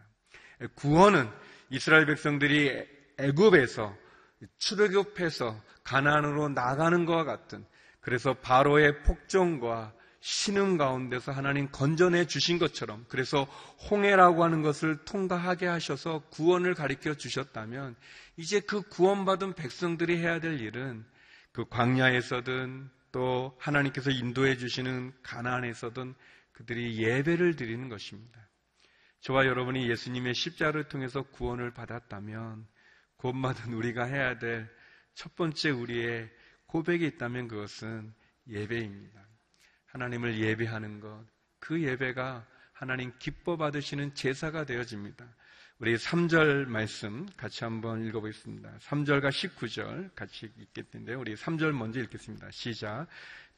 구원은 0.75 1.29
이스라엘 1.69 2.05
백성들이 2.05 2.85
애굽에서 3.19 3.95
출애굽해서 4.59 5.59
가나안으로 5.83 6.49
나가는 6.49 7.05
것과 7.05 7.23
같은 7.23 7.65
그래서 7.99 8.33
바로의 8.35 9.03
폭정과 9.03 9.93
신음 10.29 10.77
가운데서 10.77 11.31
하나님 11.31 11.69
건져내 11.71 12.27
주신 12.27 12.59
것처럼 12.59 13.05
그래서 13.07 13.43
홍해라고 13.89 14.43
하는 14.43 14.61
것을 14.61 14.97
통과하게 15.05 15.67
하셔서 15.67 16.19
구원을 16.29 16.73
가리켜 16.73 17.13
주셨다면 17.13 17.95
이제 18.35 18.59
그 18.59 18.81
구원받은 18.81 19.53
백성들이 19.53 20.17
해야 20.17 20.39
될 20.39 20.59
일은 20.59 21.05
그 21.51 21.65
광야에서든 21.69 22.89
또 23.11 23.55
하나님께서 23.59 24.11
인도해 24.11 24.57
주시는 24.57 25.13
가나안에서든 25.23 26.13
그들이 26.51 27.01
예배를 27.01 27.55
드리는 27.55 27.87
것입니다. 27.87 28.49
저와 29.21 29.45
여러분이 29.45 29.89
예수님의 29.89 30.35
십자를 30.35 30.89
통해서 30.89 31.23
구원을 31.23 31.71
받았다면 31.73 32.67
구원받은 33.17 33.73
우리가 33.73 34.03
해야 34.03 34.37
될 34.37 34.77
첫 35.17 35.35
번째 35.35 35.71
우리의 35.71 36.29
고백이 36.67 37.03
있다면 37.07 37.47
그것은 37.47 38.13
예배입니다. 38.49 39.26
하나님을 39.87 40.39
예배하는 40.39 40.99
것, 40.99 41.25
그 41.59 41.81
예배가 41.81 42.45
하나님 42.73 43.11
기뻐 43.19 43.57
받으시는 43.57 44.13
제사가 44.13 44.65
되어집니다. 44.65 45.25
우리 45.79 45.95
3절 45.95 46.65
말씀 46.65 47.27
같이 47.37 47.63
한번 47.63 48.03
읽어보겠습니다. 48.05 48.71
3절과 48.79 49.29
19절 49.29 50.15
같이 50.15 50.51
읽겠는데 50.57 51.13
우리 51.13 51.35
3절 51.35 51.71
먼저 51.71 51.99
읽겠습니다. 52.01 52.49
시작. 52.51 53.07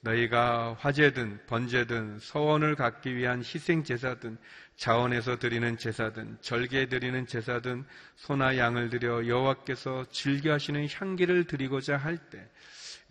너희가 0.01 0.75
화제든 0.79 1.45
번제든 1.47 2.19
서원을 2.19 2.75
갖기 2.75 3.15
위한 3.15 3.39
희생 3.39 3.83
제사든 3.83 4.37
자원에서 4.77 5.39
드리는 5.39 5.77
제사든 5.77 6.37
절개 6.41 6.87
드리는 6.87 7.25
제사든 7.27 7.85
소나 8.15 8.57
양을 8.57 8.89
드려 8.89 9.27
여호와께서 9.27 10.05
즐겨 10.09 10.53
하시는 10.53 10.87
향기를 10.89 11.45
드리고자 11.45 11.97
할 11.97 12.17
때 12.29 12.49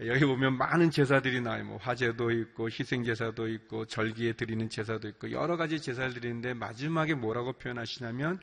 여기 0.07 0.25
보면 0.25 0.57
많은 0.57 0.91
제사들이 0.91 1.41
나와요. 1.41 1.65
뭐 1.65 1.77
화제도 1.79 2.31
있고 2.31 2.69
희생 2.71 3.03
제사도 3.05 3.49
있고 3.49 3.85
절기에 3.85 4.35
드리는 4.35 4.69
제사도 4.69 5.09
있고 5.09 5.33
여러 5.33 5.57
가지 5.57 5.81
제사를 5.81 6.15
드리는데 6.15 6.55
마지막에 6.55 7.15
뭐라고 7.15 7.55
표현하시냐면 7.55 8.39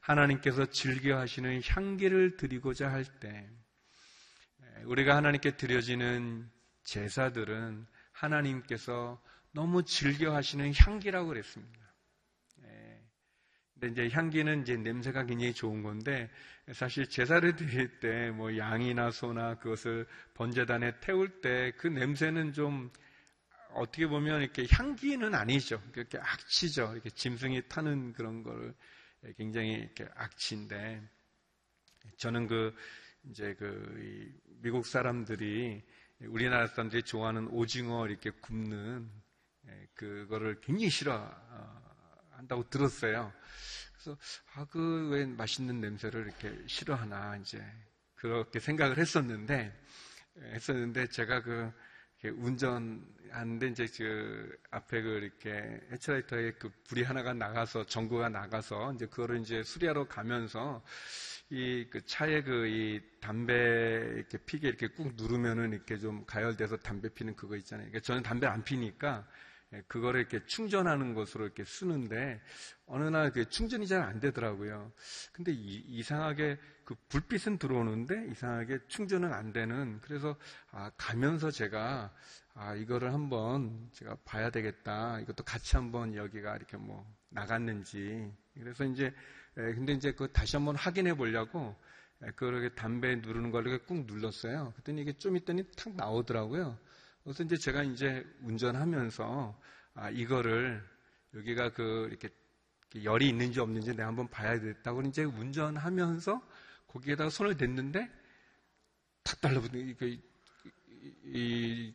하나님께서 0.00 0.66
즐겨 0.66 1.18
하시는 1.18 1.60
향기를 1.66 2.36
드리고자 2.36 2.90
할 2.90 3.04
때 3.20 3.48
우리가 4.84 5.16
하나님께 5.16 5.56
드려지는 5.56 6.48
제사들은 6.84 7.86
하나님께서 8.12 9.20
너무 9.52 9.84
즐겨 9.84 10.34
하시는 10.34 10.72
향기라고 10.74 11.28
그랬습니다. 11.28 11.79
예. 13.82 13.86
근데 13.86 14.06
이제 14.06 14.14
향기는 14.14 14.62
이제 14.62 14.76
냄새가 14.76 15.24
굉장히 15.24 15.52
좋은 15.54 15.82
건데 15.82 16.30
사실 16.72 17.08
제사를 17.08 17.54
드릴 17.56 17.98
때 18.00 18.30
뭐 18.30 18.56
양이나 18.56 19.10
소나 19.10 19.56
그것을 19.58 20.06
번제단에 20.34 21.00
태울 21.00 21.40
때 21.40 21.72
그 21.78 21.88
냄새는 21.88 22.52
좀 22.52 22.90
어떻게 23.74 24.06
보면 24.06 24.42
이렇게 24.42 24.66
향기는 24.70 25.34
아니죠. 25.34 25.82
이렇게 25.94 26.18
악취죠. 26.18 26.92
이렇게 26.94 27.10
짐승이 27.10 27.68
타는 27.68 28.12
그런 28.14 28.42
걸 28.42 28.74
굉장히 29.36 29.74
이렇게 29.74 30.06
악취인데 30.14 31.02
저는 32.16 32.46
그 32.48 32.74
이제 33.30 33.54
그 33.54 34.32
미국 34.62 34.86
사람들이 34.86 35.82
우리나라 36.26 36.66
사람들이 36.66 37.02
좋아하는 37.02 37.48
오징어 37.48 38.06
이렇게 38.08 38.30
굽는 38.30 39.08
예, 39.68 39.88
그거를 39.94 40.60
굉장히 40.60 40.90
싫어 40.90 41.30
한다고 42.40 42.68
들었어요. 42.70 43.32
그래서 43.94 44.18
아 44.54 44.64
그 44.66 45.10
왜 45.10 45.26
맛있는 45.26 45.80
냄새를 45.80 46.22
이렇게 46.26 46.56
싫어하나 46.66 47.36
이제 47.38 47.62
그렇게 48.14 48.60
생각을 48.60 48.98
했었는데 48.98 49.72
예, 50.38 50.42
했었는데 50.54 51.08
제가 51.08 51.42
그 51.42 51.72
운전하는데 52.24 53.68
이제 53.68 53.86
그 53.96 54.58
앞에 54.70 55.02
그 55.02 55.08
이렇게 55.18 55.80
헤치라이터에 55.92 56.52
그 56.52 56.70
불이 56.88 57.02
하나가 57.02 57.32
나가서 57.32 57.86
전구가 57.86 58.28
나가서 58.28 58.92
이제 58.94 59.06
그거를 59.06 59.40
이제 59.40 59.62
수리하러 59.62 60.06
가면서 60.08 60.82
이 61.50 61.86
그 61.90 62.04
차에 62.06 62.42
그 62.42 62.66
이 62.68 63.00
담배 63.20 63.54
이렇게 64.16 64.38
피게 64.46 64.68
이렇게 64.68 64.88
꾹 64.88 65.14
누르면은 65.16 65.72
이렇게 65.72 65.98
좀 65.98 66.24
가열돼서 66.26 66.76
담배 66.78 67.08
피는 67.08 67.34
그거 67.36 67.56
있잖아요. 67.56 67.86
그러니까 67.88 68.04
저는 68.06 68.22
담배 68.22 68.46
안 68.46 68.62
피니까 68.64 69.26
예, 69.26 69.26
그거를 69.86 70.20
이렇게 70.20 70.44
충전하는 70.46 71.14
것으로 71.14 71.44
이렇게 71.44 71.64
쓰는데 71.64 72.40
어느 72.86 73.04
날 73.04 73.30
그 73.32 73.48
충전이 73.48 73.86
잘 73.86 74.02
안 74.02 74.18
되더라고요. 74.20 74.92
근데 75.32 75.52
이, 75.52 76.02
상하게그 76.02 76.96
불빛은 77.08 77.58
들어오는데 77.58 78.28
이상하게 78.32 78.80
충전은 78.88 79.32
안 79.32 79.52
되는 79.52 80.00
그래서 80.02 80.36
아, 80.72 80.90
가면서 80.96 81.50
제가 81.50 82.12
아, 82.54 82.74
이거를 82.74 83.12
한번 83.12 83.88
제가 83.92 84.16
봐야 84.24 84.50
되겠다. 84.50 85.20
이것도 85.20 85.44
같이 85.44 85.76
한번 85.76 86.14
여기가 86.14 86.56
이렇게 86.56 86.76
뭐 86.76 87.06
나갔는지. 87.28 88.32
그래서 88.54 88.84
이제, 88.84 89.06
에, 89.56 89.74
근데 89.74 89.92
이제 89.92 90.12
그 90.12 90.30
다시 90.32 90.56
한번 90.56 90.74
확인해 90.76 91.14
보려고 91.14 91.76
에, 92.22 92.30
그렇게 92.32 92.74
담배 92.74 93.14
누르는 93.16 93.50
걸 93.52 93.66
이렇게 93.66 93.84
꾹 93.84 94.04
눌렀어요. 94.06 94.72
그랬더니 94.72 95.02
이게 95.02 95.12
좀 95.16 95.36
있더니 95.36 95.64
탁 95.76 95.94
나오더라고요. 95.94 96.76
그래서 97.22 97.42
이제 97.44 97.56
제가 97.56 97.82
이제 97.82 98.24
운전하면서 98.42 99.60
아, 99.94 100.10
이거를 100.10 100.82
여기가 101.34 101.72
그 101.72 102.08
이렇게 102.10 102.28
열이 103.04 103.28
있는지 103.28 103.60
없는지 103.60 103.90
내가 103.90 104.08
한번 104.08 104.28
봐야 104.28 104.58
겠다고 104.58 105.02
이제 105.02 105.24
운전하면서 105.24 106.42
거기에다가 106.88 107.30
손을 107.30 107.56
댔는데 107.56 108.10
탁 109.22 109.40
달라붙는 109.40 109.96
이, 110.00 110.20
이, 111.24 111.94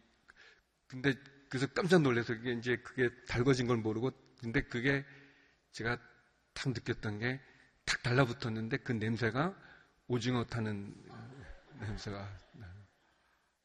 근데 0.87 1.13
그래서 1.49 1.67
깜짝 1.67 2.01
놀라서 2.01 2.35
그게 2.35 2.53
이제 2.53 2.77
그게 2.77 3.09
달궈진 3.27 3.67
걸 3.67 3.77
모르고 3.77 4.11
근데 4.39 4.61
그게 4.61 5.05
제가 5.71 5.97
탁 6.53 6.69
느꼈던 6.69 7.19
게 7.19 7.55
탁 7.85 8.01
달라붙었는데 8.01 8.77
그 8.77 8.91
냄새가 8.91 9.55
오징어 10.07 10.43
타는 10.43 10.93
냄새가 11.79 12.27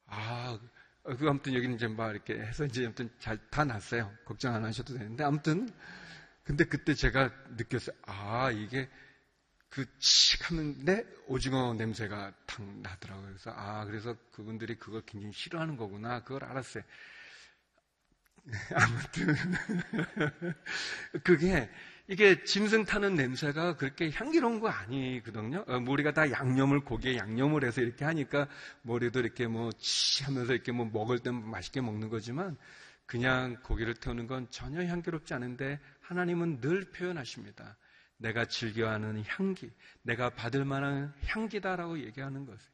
아, 0.07 0.59
그 1.02 1.28
아무튼 1.28 1.54
여기는 1.54 1.76
이제 1.76 1.88
막 1.88 2.10
이렇게 2.10 2.34
해서 2.38 2.64
이제 2.64 2.84
아무튼 2.84 3.10
잘 3.18 3.38
다 3.50 3.64
났어요. 3.64 4.12
걱정 4.24 4.54
안 4.54 4.64
하셔도 4.64 4.94
되는데 4.94 5.24
아무튼 5.24 5.68
근데 6.44 6.64
그때 6.64 6.94
제가 6.94 7.30
느꼈어요. 7.56 7.96
아, 8.06 8.50
이게 8.50 8.88
그칙 9.70 10.50
하는데 10.50 11.06
오징어 11.28 11.74
냄새가 11.74 12.32
탁 12.46 12.62
나더라고요. 12.82 13.26
그래서 13.28 13.52
아, 13.56 13.84
그래서 13.86 14.16
그분들이 14.32 14.76
그걸 14.78 15.02
굉장히 15.06 15.32
싫어하는 15.32 15.76
거구나. 15.76 16.22
그걸 16.24 16.44
알았어요. 16.44 16.82
아무튼 18.74 19.34
그게 21.24 21.70
이게 22.11 22.42
짐승 22.42 22.87
타는 22.87 23.14
냄새가 23.14 23.77
그렇게 23.77 24.11
향기로운 24.11 24.59
거 24.59 24.68
아니거든요. 24.68 25.64
어, 25.68 25.79
뭐 25.79 25.92
우리가 25.92 26.12
다 26.12 26.29
양념을 26.29 26.81
고기에 26.81 27.16
양념을 27.16 27.62
해서 27.64 27.81
이렇게 27.83 28.05
하니까 28.05 28.49
머리도 28.83 29.20
이렇게 29.20 29.46
뭐 29.46 29.70
치 29.79 30.25
하면서 30.25 30.53
이렇게 30.53 30.73
뭐 30.73 30.87
먹을 30.92 31.20
때 31.20 31.31
맛있게 31.31 31.81
먹는 31.81 32.09
거지만 32.09 32.57
그냥 33.07 33.62
고기를 33.62 33.94
태우는 33.94 34.27
건 34.27 34.49
전혀 34.51 34.85
향기롭지 34.85 35.35
않은데 35.35 35.79
하나님은 36.01 36.61
늘 36.61 36.90
표현하십니다. 36.90 37.77
내가 38.16 38.44
즐겨하는 38.44 39.23
향기, 39.29 39.70
내가 40.03 40.31
받을 40.31 40.64
만한 40.64 41.14
향기다라고 41.27 42.01
얘기하는 42.01 42.44
것을. 42.44 42.68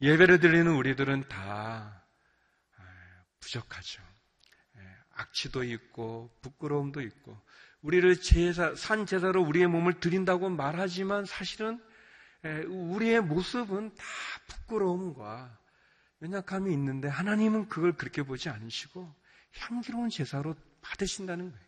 예배를 0.00 0.40
드리는 0.40 0.74
우리들은 0.74 1.28
다 1.28 2.02
아, 2.78 2.82
부족하죠. 3.40 4.02
악취도 5.18 5.64
있고 5.64 6.30
부끄러움도 6.40 7.02
있고 7.02 7.38
우리를 7.88 8.20
제사, 8.20 8.74
산 8.74 9.06
제사로 9.06 9.42
우리의 9.42 9.66
몸을 9.66 9.98
드린다고 9.98 10.50
말하지만 10.50 11.24
사실은 11.24 11.80
우리의 12.44 13.22
모습은 13.22 13.94
다 13.94 14.04
부끄러움과 14.46 15.58
연약함이 16.20 16.70
있는데 16.74 17.08
하나님은 17.08 17.70
그걸 17.70 17.94
그렇게 17.94 18.22
보지 18.22 18.50
않으시고 18.50 19.10
향기로운 19.56 20.10
제사로 20.10 20.54
받으신다는 20.82 21.50
거예요. 21.50 21.66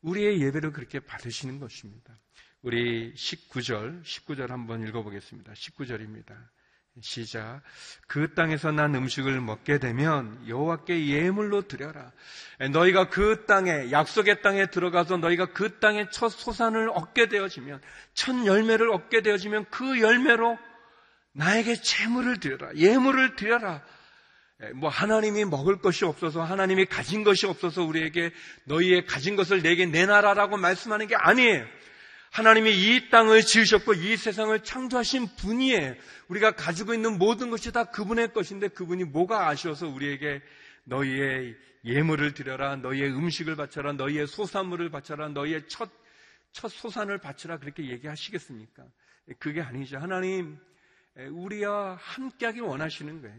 우리의 0.00 0.40
예배를 0.40 0.72
그렇게 0.72 0.98
받으시는 0.98 1.60
것입니다. 1.60 2.18
우리 2.62 3.12
19절, 3.12 4.02
19절 4.02 4.48
한번 4.48 4.86
읽어보겠습니다. 4.88 5.52
19절입니다. 5.52 6.38
시작. 7.02 7.62
그 8.08 8.34
땅에서 8.34 8.72
난 8.72 8.94
음식을 8.94 9.40
먹게 9.40 9.78
되면 9.78 10.42
여호와께 10.48 11.06
예물로 11.06 11.68
드려라. 11.68 12.12
너희가 12.72 13.08
그 13.08 13.44
땅에 13.46 13.90
약속의 13.90 14.42
땅에 14.42 14.66
들어가서 14.66 15.18
너희가 15.18 15.52
그 15.52 15.78
땅에 15.78 16.08
첫 16.10 16.28
소산을 16.30 16.90
얻게 16.90 17.28
되어지면 17.28 17.80
첫 18.14 18.44
열매를 18.44 18.90
얻게 18.92 19.22
되어지면 19.22 19.66
그 19.70 20.00
열매로 20.00 20.58
나에게 21.32 21.76
재물을 21.80 22.40
드려라. 22.40 22.74
예물을 22.74 23.36
드려라. 23.36 23.82
뭐 24.74 24.90
하나님이 24.90 25.46
먹을 25.46 25.80
것이 25.80 26.04
없어서 26.04 26.42
하나님이 26.42 26.84
가진 26.86 27.24
것이 27.24 27.46
없어서 27.46 27.82
우리에게 27.82 28.30
너희의 28.64 29.06
가진 29.06 29.36
것을 29.36 29.62
내게 29.62 29.86
내놔라라고 29.86 30.58
말씀하는 30.58 31.06
게 31.06 31.14
아니에요. 31.16 31.64
하나님이 32.30 32.70
이 32.70 33.10
땅을 33.10 33.42
지으셨고 33.42 33.94
이 33.94 34.16
세상을 34.16 34.58
창조하신 34.62 35.28
분이에요. 35.36 35.94
우리가 36.28 36.52
가지고 36.52 36.94
있는 36.94 37.18
모든 37.18 37.50
것이 37.50 37.72
다 37.72 37.84
그분의 37.84 38.32
것인데 38.32 38.68
그분이 38.68 39.04
뭐가 39.04 39.48
아쉬워서 39.48 39.88
우리에게 39.88 40.40
너희의 40.84 41.56
예물을 41.84 42.34
드려라, 42.34 42.76
너희의 42.76 43.10
음식을 43.10 43.56
바쳐라, 43.56 43.94
너희의 43.94 44.28
소산물을 44.28 44.90
바쳐라, 44.90 45.30
너희의 45.30 45.66
첫, 45.68 45.90
첫 46.52 46.68
소산을 46.68 47.18
바쳐라 47.18 47.58
그렇게 47.58 47.88
얘기하시겠습니까? 47.90 48.84
그게 49.40 49.60
아니죠. 49.60 49.98
하나님, 49.98 50.56
우리와 51.16 51.96
함께하길 52.00 52.62
원하시는 52.62 53.22
거예요. 53.22 53.36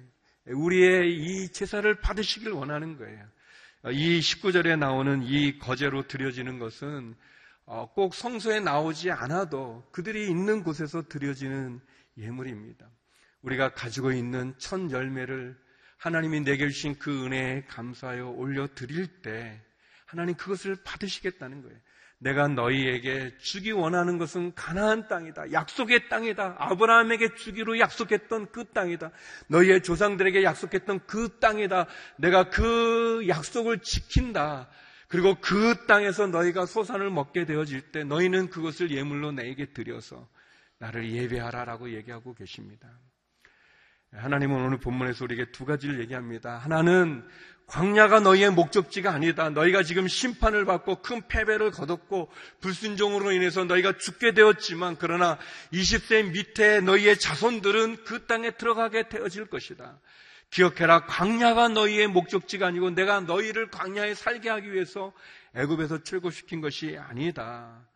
우리의 0.47 1.15
이 1.15 1.49
제사를 1.49 1.93
받으시길 1.95 2.51
원하는 2.51 2.97
거예요. 2.97 3.25
이 3.91 4.19
19절에 4.19 4.77
나오는 4.77 5.23
이 5.23 5.57
거제로 5.59 6.07
드려지는 6.07 6.59
것은 6.59 7.15
어, 7.15 7.17
꼭 7.65 8.13
성소에 8.13 8.59
나오지 8.59 9.11
않아도 9.11 9.87
그들이 9.91 10.29
있는 10.29 10.63
곳에서 10.63 11.03
드려지는 11.07 11.79
예물입니다. 12.17 12.89
우리가 13.41 13.73
가지고 13.73 14.11
있는 14.11 14.53
첫 14.57 14.91
열매를 14.91 15.57
하나님이 15.97 16.41
내게 16.41 16.67
주신 16.67 16.97
그 16.97 17.25
은혜에 17.25 17.65
감사하여 17.67 18.29
올려 18.29 18.67
드릴 18.73 19.07
때 19.21 19.61
하나님 20.05 20.35
그것을 20.35 20.77
받으시겠다는 20.83 21.61
거예요. 21.61 21.77
내가 22.17 22.47
너희에게 22.47 23.35
주기 23.39 23.71
원하는 23.71 24.19
것은 24.19 24.53
가나안 24.53 25.07
땅이다. 25.07 25.53
약속의 25.53 26.07
땅이다. 26.07 26.55
아브라함에게 26.59 27.33
주기로 27.33 27.79
약속했던 27.79 28.51
그 28.51 28.65
땅이다. 28.65 29.09
너희의 29.47 29.81
조상들에게 29.81 30.43
약속했던 30.43 31.07
그 31.07 31.39
땅이다. 31.39 31.87
내가 32.17 32.49
그 32.49 33.25
약속을 33.27 33.79
지킨다. 33.79 34.69
그리고 35.11 35.35
그 35.41 35.85
땅에서 35.87 36.27
너희가 36.27 36.65
소산을 36.65 37.09
먹게 37.09 37.45
되어질 37.45 37.91
때 37.91 38.05
너희는 38.05 38.49
그것을 38.49 38.91
예물로 38.91 39.33
내게 39.33 39.73
드려서 39.73 40.25
나를 40.79 41.11
예배하라라고 41.11 41.93
얘기하고 41.93 42.33
계십니다. 42.33 42.87
하나님은 44.13 44.55
오늘 44.55 44.77
본문에서 44.79 45.25
우리에게 45.25 45.51
두 45.51 45.65
가지를 45.65 45.99
얘기합니다. 45.99 46.57
하나는 46.57 47.27
광야가 47.67 48.21
너희의 48.21 48.51
목적지가 48.51 49.11
아니다. 49.11 49.49
너희가 49.49 49.83
지금 49.83 50.07
심판을 50.07 50.63
받고 50.63 51.01
큰 51.01 51.27
패배를 51.27 51.71
거뒀고 51.71 52.31
불순종으로 52.61 53.33
인해서 53.33 53.65
너희가 53.65 53.97
죽게 53.97 54.33
되었지만 54.33 54.95
그러나 54.97 55.37
20세 55.73 56.31
밑에 56.31 56.79
너희의 56.79 57.17
자손들은 57.19 58.05
그 58.05 58.27
땅에 58.27 58.51
들어가게 58.51 59.09
되어질 59.09 59.47
것이다. 59.47 59.99
기억해라. 60.51 61.05
광야가 61.05 61.69
너희의 61.69 62.07
목적지가 62.07 62.67
아니고 62.67 62.91
내가 62.91 63.21
너희를 63.21 63.69
광야에 63.71 64.13
살게 64.13 64.49
하기 64.49 64.71
위해서 64.73 65.13
애굽에서 65.55 66.03
출고시킨 66.03 66.61
것이 66.61 66.97
아니다. 66.97 67.87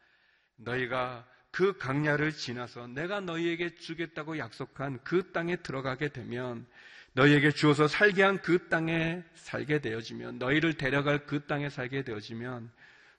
너희가 0.55 1.25
그 1.51 1.77
광야를 1.77 2.31
지나서 2.33 2.87
내가 2.87 3.19
너희에게 3.19 3.75
주겠다고 3.75 4.37
약속한 4.37 4.99
그 5.03 5.31
땅에 5.31 5.57
들어가게 5.57 6.09
되면 6.09 6.65
너희에게 7.13 7.51
주어서 7.51 7.87
살게 7.87 8.23
한 8.23 8.41
그 8.41 8.67
땅에 8.67 9.23
살게 9.35 9.79
되어지면 9.79 10.37
너희를 10.39 10.73
데려갈 10.75 11.25
그 11.25 11.45
땅에 11.45 11.69
살게 11.69 12.03
되어지면 12.03 12.71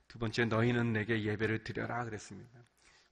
두 0.09 0.19
번째 0.19 0.45
너희는 0.47 0.93
내게 0.93 1.25
예배를 1.25 1.65
드려라 1.65 2.05
그랬습니다. 2.05 2.51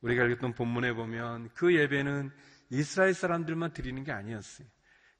우리가 0.03 0.25
읽었던 0.25 0.55
본문에 0.55 0.93
보면 0.93 1.51
그 1.55 1.75
예배는 1.75 2.31
이스라엘 2.71 3.15
사람들만 3.15 3.73
드리는 3.73 4.05
게 4.05 4.13
아니었어요. 4.13 4.67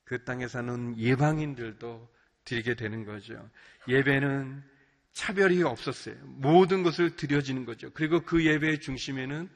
그 0.05 0.25
땅에 0.25 0.49
사는 0.49 0.99
예방인들도 0.99 2.13
드리게 2.45 2.75
되는 2.75 3.05
거죠. 3.05 3.49
예배는 3.89 4.63
차별이 5.13 5.63
없었어요. 5.63 6.17
모든 6.25 6.83
것을 6.83 7.17
드려지는 7.17 7.65
거죠. 7.65 7.91
그리고 7.93 8.21
그 8.21 8.45
예배의 8.45 8.81
중심에는 8.81 9.49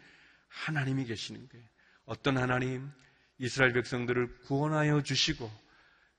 하나님이 0.49 1.05
계시는 1.05 1.49
거예요. 1.49 1.67
어떤 2.05 2.39
하나님? 2.39 2.91
이스라엘 3.39 3.73
백성들을 3.73 4.41
구원하여 4.41 5.03
주시고 5.03 5.51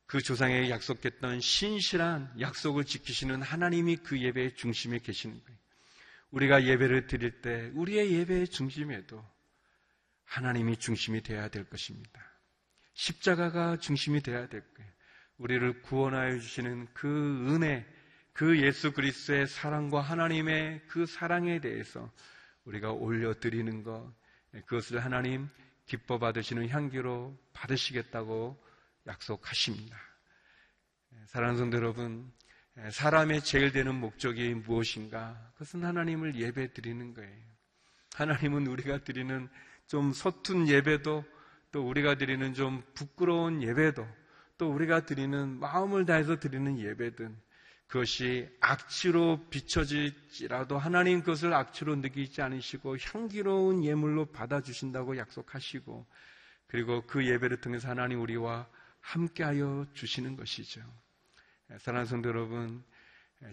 그 0.05 0.21
조상에 0.21 0.69
약속했던 0.69 1.39
신실한 1.39 2.33
약속을 2.39 2.85
지키시는 2.85 3.41
하나님이 3.41 3.97
그 3.97 4.19
예배의 4.19 4.55
중심에 4.55 4.99
계시는 4.99 5.39
거예요. 5.43 5.59
우리가 6.31 6.65
예배를 6.65 7.07
드릴 7.07 7.41
때 7.41 7.71
우리의 7.73 8.11
예배의 8.13 8.47
중심에도 8.47 9.23
하나님이 10.25 10.77
중심이 10.77 11.21
되어야 11.21 11.49
될 11.49 11.63
것입니다. 11.65 12.21
십자가가 12.99 13.77
중심이 13.77 14.21
되어야 14.21 14.49
될 14.49 14.61
거예요. 14.73 14.91
우리를 15.37 15.83
구원하여 15.83 16.37
주시는 16.37 16.89
그 16.93 17.47
은혜, 17.49 17.85
그 18.33 18.61
예수 18.61 18.91
그리스도의 18.91 19.47
사랑과 19.47 20.01
하나님의 20.01 20.81
그 20.87 21.05
사랑에 21.05 21.61
대해서 21.61 22.11
우리가 22.65 22.91
올려드리는 22.91 23.83
것, 23.83 24.13
그것을 24.65 25.03
하나님 25.03 25.47
기뻐 25.85 26.19
받으시는 26.19 26.67
향기로 26.67 27.39
받으시겠다고 27.53 28.61
약속하십니다. 29.07 29.97
사랑하는 31.27 31.57
성도 31.57 31.77
여러분, 31.77 32.29
사람의 32.91 33.45
제일 33.45 33.71
되는 33.71 33.95
목적이 33.95 34.55
무엇인가? 34.55 35.51
그것은 35.53 35.85
하나님을 35.85 36.35
예배 36.35 36.73
드리는 36.73 37.13
거예요. 37.13 37.45
하나님은 38.15 38.67
우리가 38.67 39.05
드리는 39.05 39.47
좀 39.87 40.11
서툰 40.11 40.67
예배도 40.67 41.38
또 41.71 41.87
우리가 41.87 42.15
드리는 42.15 42.53
좀 42.53 42.83
부끄러운 42.93 43.61
예배도 43.61 44.07
또 44.57 44.71
우리가 44.71 45.05
드리는 45.05 45.59
마음을 45.59 46.05
다해서 46.05 46.39
드리는 46.39 46.79
예배든 46.79 47.35
그것이 47.87 48.47
악취로 48.59 49.47
비춰질지라도 49.49 50.77
하나님 50.77 51.21
그것을 51.21 51.53
악취로 51.53 51.95
느끼지 51.95 52.41
않으시고 52.41 52.97
향기로운 52.97 53.83
예물로 53.83 54.27
받아주신다고 54.27 55.17
약속하시고 55.17 56.05
그리고 56.67 57.01
그 57.07 57.25
예배를 57.25 57.61
통해서 57.61 57.89
하나님 57.89 58.21
우리와 58.21 58.67
함께하여 59.01 59.87
주시는 59.93 60.35
것이죠. 60.35 60.81
사랑하는 61.79 62.05
성도 62.05 62.29
여러분, 62.29 62.83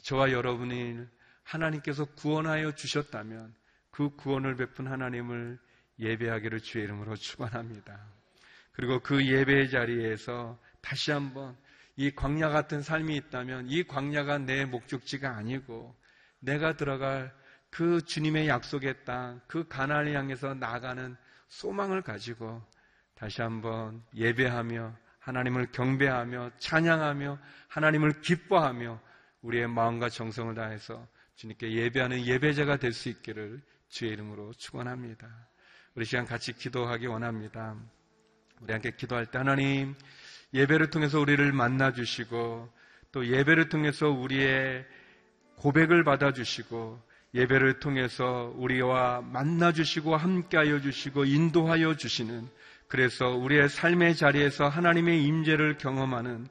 저와 0.02 0.33
여러분이 0.33 1.07
하나님께서 1.42 2.05
구원하여 2.05 2.74
주셨다면 2.74 3.55
그 3.90 4.11
구원을 4.16 4.57
베푼 4.57 4.87
하나님을 4.87 5.59
예배하기를 5.98 6.61
주의 6.61 6.85
이름으로 6.85 7.16
축원합니다. 7.16 7.98
그리고 8.72 9.00
그 9.00 9.26
예배의 9.26 9.70
자리에서 9.70 10.59
다시 10.82 11.11
한번 11.11 11.56
이 11.96 12.11
광야 12.11 12.50
같은 12.50 12.82
삶이 12.82 13.16
있다면 13.16 13.68
이 13.70 13.85
광야가 13.85 14.38
내 14.38 14.66
목적지가 14.66 15.37
아니고 15.37 15.96
내가 16.40 16.76
들어갈 16.76 17.35
그 17.70 18.02
주님의 18.02 18.48
약속의 18.48 19.04
땅, 19.04 19.40
그 19.46 19.66
가나안을 19.66 20.14
향해서 20.14 20.54
나가는 20.54 21.16
소망을 21.48 22.02
가지고 22.02 22.62
다시 23.14 23.40
한번 23.42 24.02
예배하며 24.14 24.96
하나님을 25.20 25.72
경배하며 25.72 26.52
찬양하며 26.59 27.38
하나님을 27.68 28.20
기뻐하며 28.20 29.00
우리의 29.40 29.68
마음과 29.68 30.11
정성을 30.11 30.54
다해서 30.54 31.06
주님께 31.37 31.72
예배하는 31.72 32.24
예배자가 32.24 32.76
될 32.76 32.92
수 32.92 33.09
있기를 33.09 33.62
주의 33.88 34.12
이름으로 34.12 34.52
축원합니다. 34.54 35.48
우리 35.96 36.04
시간 36.04 36.26
같이 36.26 36.52
기도하기 36.52 37.06
원합니다. 37.06 37.74
우리 38.61 38.70
함께 38.70 38.92
기도할 38.94 39.24
때 39.24 39.38
하나님 39.38 39.94
예배를 40.52 40.90
통해서 40.90 41.18
우리를 41.18 41.50
만나 41.54 41.94
주시고 41.94 42.70
또 43.12 43.26
예배를 43.26 43.70
통해서 43.70 44.11
우리의 44.11 44.85
고백을 45.56 46.04
받아 46.04 46.35
주시고 46.35 47.00
예배를 47.32 47.80
통해서 47.80 48.52
우리와 48.56 49.22
만나 49.22 49.72
주시고 49.72 50.16
함께하여 50.16 50.82
주시고 50.82 51.24
인도하여 51.24 51.96
주시는 51.96 52.46
그래서 52.88 53.30
우리의 53.30 53.70
삶의 53.70 54.16
자리에서 54.16 54.68
하나님의 54.68 55.24
임재를 55.24 55.78
경험하는 55.78 56.46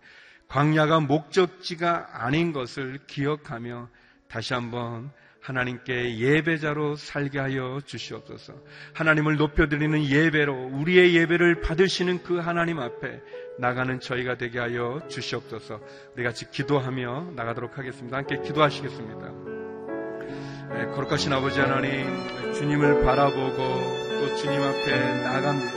광야가 0.47 1.01
목적지가 1.01 2.25
아닌 2.25 2.51
것을 2.51 2.97
기억하며 3.05 3.89
다시 4.27 4.55
한번 4.55 5.11
하나님께 5.45 6.17
예배자로 6.17 6.95
살게 6.95 7.37
하여 7.37 7.79
주시옵소서. 7.85 8.53
하나님을 8.93 9.35
높여드리는 9.35 10.03
예배로 10.03 10.71
우리의 10.73 11.15
예배를 11.15 11.61
받으시는 11.61 12.23
그 12.23 12.39
하나님 12.39 12.79
앞에 12.79 13.21
나가는 13.59 13.99
저희가 13.99 14.37
되게 14.37 14.57
하여 14.57 15.01
주시옵소서. 15.07 15.79
우리 16.15 16.23
같이 16.23 16.49
기도하며 16.49 17.33
나가도록 17.35 17.77
하겠습니다. 17.77 18.17
함께 18.17 18.41
기도하시겠습니다. 18.41 19.31
네, 20.73 20.85
거룩하신 20.95 21.31
아버지 21.31 21.59
하나님, 21.59 22.07
주님을 22.53 23.03
바라보고 23.03 23.55
또 23.55 24.35
주님 24.37 24.59
앞에 24.59 25.21
나갑니다. 25.21 25.71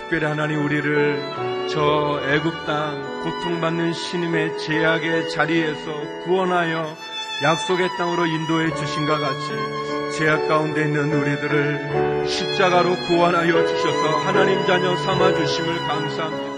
특별히 0.00 0.26
하나님 0.26 0.62
우리를 0.62 1.68
저땅 1.68 3.22
고통받는 3.22 3.94
신임의 3.94 4.58
제약의 4.58 5.30
자리에서 5.30 5.90
구원하여 6.24 7.09
약속의 7.42 7.96
땅으로 7.96 8.26
인도해 8.26 8.68
주신과 8.74 9.18
같이 9.18 10.18
제약 10.18 10.46
가운데 10.46 10.84
있는 10.84 11.10
우리들을 11.10 12.28
십자가로 12.28 12.94
구원하여 13.08 13.66
주셔서 13.66 14.18
하나님 14.18 14.66
자녀 14.66 14.94
삼아 14.94 15.32
주심을 15.32 15.78
감사합니다. 15.78 16.50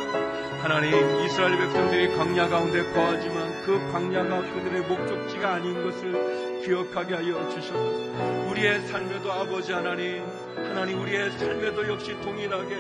하나님 0.61 1.25
이스라엘 1.25 1.57
백성들이 1.57 2.17
광야 2.17 2.49
가운데 2.49 2.83
거하지만 2.93 3.63
그 3.65 3.79
광야가 3.93 4.43
그들의 4.55 4.83
목적지가 4.83 5.55
아닌 5.55 5.85
것을 5.85 6.63
기억하게 6.65 7.15
하여 7.15 7.49
주셔서 7.51 8.51
우리의 8.51 8.81
삶에도 8.89 9.33
아버지 9.33 9.73
하나님 9.73 10.25
하나님 10.57 11.01
우리의 11.01 11.31
삶에도 11.33 11.87
역시 11.89 12.21
동일하게 12.23 12.77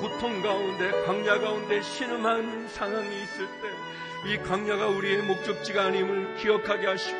고통 0.00 0.42
가운데 0.42 0.90
광야 1.04 1.38
가운데 1.40 1.82
신음한 1.82 2.68
상황이 2.68 3.22
있을 3.22 3.46
때 3.46 3.96
이 4.26 4.38
광야가 4.38 4.88
우리의 4.88 5.22
목적지가 5.22 5.84
아님을 5.84 6.34
기억하게 6.36 6.88
하시고 6.88 7.18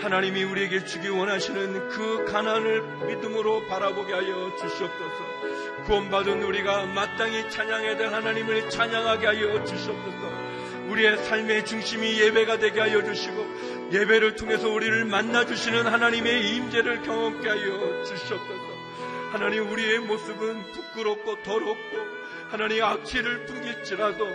하나님이 0.00 0.42
우리에게 0.42 0.84
주기 0.84 1.08
원하시는 1.08 1.88
그 1.90 2.24
가난을 2.24 3.06
믿음으로 3.06 3.66
바라보게 3.68 4.12
하여 4.12 4.56
주시옵소서. 4.56 5.84
구원받은 5.84 6.42
우리가 6.42 6.86
마땅히 6.86 7.48
찬양해야 7.50 7.96
될 7.96 8.12
하나님을 8.12 8.68
찬양하게 8.68 9.26
하여 9.26 9.64
주시옵소서. 9.64 10.30
우리의 10.88 11.18
삶의 11.18 11.66
중심이 11.66 12.18
예배가 12.18 12.58
되게 12.58 12.80
하여 12.80 13.04
주시고 13.04 13.90
예배를 13.92 14.34
통해서 14.34 14.68
우리를 14.68 15.04
만나 15.04 15.46
주시는 15.46 15.86
하나님의 15.86 16.56
임재를 16.56 17.02
경험케 17.02 17.48
하여 17.48 18.02
주시옵소서. 18.02 18.70
하나님 19.30 19.70
우리의 19.70 20.00
모습은 20.00 20.72
부끄럽고 20.72 21.44
더럽고 21.44 21.99
하나님 22.50 22.82
악취를 22.82 23.46
풍길지라도 23.46 24.26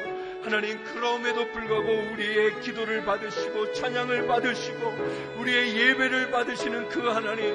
하나님 0.43 0.81
그럼에도 0.83 1.51
불구하고 1.51 2.13
우리의 2.13 2.61
기도를 2.61 3.03
받으시고 3.03 3.73
찬양을 3.73 4.27
받으시고 4.27 5.35
우리의 5.39 5.75
예배를 5.75 6.31
받으시는 6.31 6.87
그 6.89 7.01
하나님 7.09 7.53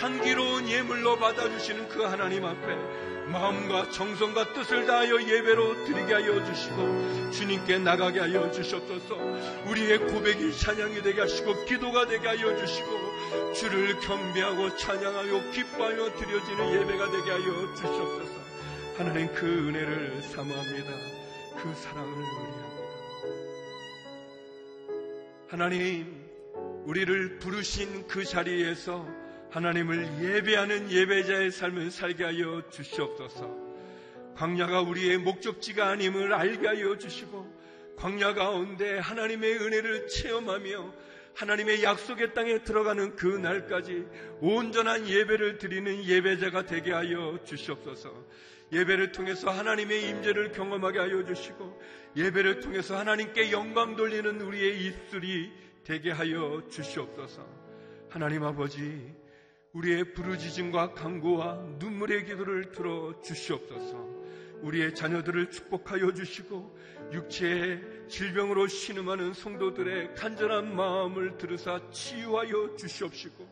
향기로운 0.00 0.68
예물로 0.68 1.16
받아주시는 1.18 1.88
그 1.88 2.02
하나님 2.02 2.44
앞에 2.44 2.74
마음과 3.30 3.90
정성과 3.90 4.54
뜻을 4.54 4.86
다하여 4.86 5.22
예배로 5.22 5.84
드리게 5.84 6.14
하여 6.14 6.44
주시고 6.44 7.30
주님께 7.30 7.78
나가게 7.78 8.18
하여 8.18 8.50
주셨소서. 8.50 9.14
우리의 9.66 9.98
고백이 9.98 10.56
찬양이 10.56 11.02
되게 11.02 11.20
하시고 11.20 11.64
기도가 11.66 12.06
되게 12.06 12.26
하여 12.26 12.56
주시고 12.56 13.52
주를 13.54 14.00
경배하고 14.00 14.76
찬양하여 14.76 15.50
기뻐하여 15.52 16.14
드려지는 16.16 16.80
예배가 16.80 17.10
되게 17.12 17.30
하여 17.30 17.74
주셨소서 17.76 18.39
하나님 19.00 19.32
그 19.32 19.46
은혜를 19.46 20.20
사모합니다. 20.20 20.90
그 21.56 21.74
사랑을 21.74 22.12
의리합니다. 22.12 22.80
하나님, 25.48 26.26
우리를 26.84 27.38
부르신 27.38 28.06
그 28.06 28.26
자리에서 28.26 29.08
하나님을 29.52 30.22
예배하는 30.22 30.92
예배자의 30.92 31.50
삶을 31.50 31.90
살게 31.90 32.24
하여 32.24 32.62
주시옵소서. 32.68 33.50
광야가 34.36 34.82
우리의 34.82 35.16
목적지가 35.16 35.88
아님을 35.88 36.34
알게 36.34 36.68
하여 36.68 36.98
주시고 36.98 37.50
광야 37.96 38.34
가운데 38.34 38.98
하나님의 38.98 39.60
은혜를 39.60 40.08
체험하며 40.08 40.92
하나님의 41.36 41.82
약속의 41.82 42.34
땅에 42.34 42.62
들어가는 42.64 43.16
그 43.16 43.26
날까지 43.28 44.06
온전한 44.42 45.08
예배를 45.08 45.56
드리는 45.56 46.04
예배자가 46.04 46.66
되게 46.66 46.92
하여 46.92 47.38
주시옵소서. 47.46 48.12
예배를 48.72 49.12
통해서 49.12 49.50
하나님의 49.50 50.08
임재를 50.08 50.52
경험하게 50.52 50.98
하여 50.98 51.24
주시고 51.24 51.80
예배를 52.16 52.60
통해서 52.60 52.96
하나님께 52.96 53.50
영광 53.52 53.96
돌리는 53.96 54.40
우리의 54.40 54.84
입술이 54.84 55.52
되게 55.84 56.10
하여 56.10 56.62
주시옵소서. 56.70 57.46
하나님 58.08 58.44
아버지, 58.44 59.12
우리의 59.72 60.14
부르짖음과 60.14 60.94
간구와 60.94 61.54
눈물의 61.78 62.26
기도를 62.26 62.72
들어 62.72 63.20
주시옵소서. 63.22 64.20
우리의 64.62 64.94
자녀들을 64.94 65.50
축복하여 65.50 66.12
주시고 66.12 66.76
육체의 67.12 67.80
질병으로 68.08 68.66
신음하는 68.66 69.32
성도들의 69.32 70.14
간절한 70.14 70.74
마음을 70.76 71.38
들으사 71.38 71.80
치유하여 71.90 72.76
주시옵시고 72.76 73.48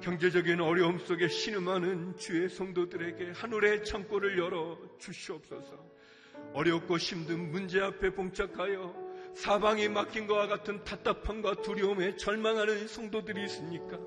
경제적인 0.00 0.60
어려움 0.60 0.98
속에 0.98 1.28
신음하는 1.28 2.16
주의 2.16 2.48
성도들에게 2.48 3.32
하늘의 3.32 3.84
창고를 3.84 4.38
열어 4.38 4.78
주시옵소서. 4.98 5.86
어렵고 6.52 6.98
힘든 6.98 7.50
문제 7.50 7.80
앞에 7.80 8.10
봉착하여 8.10 9.08
사방이 9.34 9.88
막힌 9.88 10.26
것과 10.26 10.46
같은 10.46 10.82
답답함과 10.84 11.62
두려움에 11.62 12.16
절망하는 12.16 12.88
성도들이 12.88 13.44
있습니까? 13.44 13.98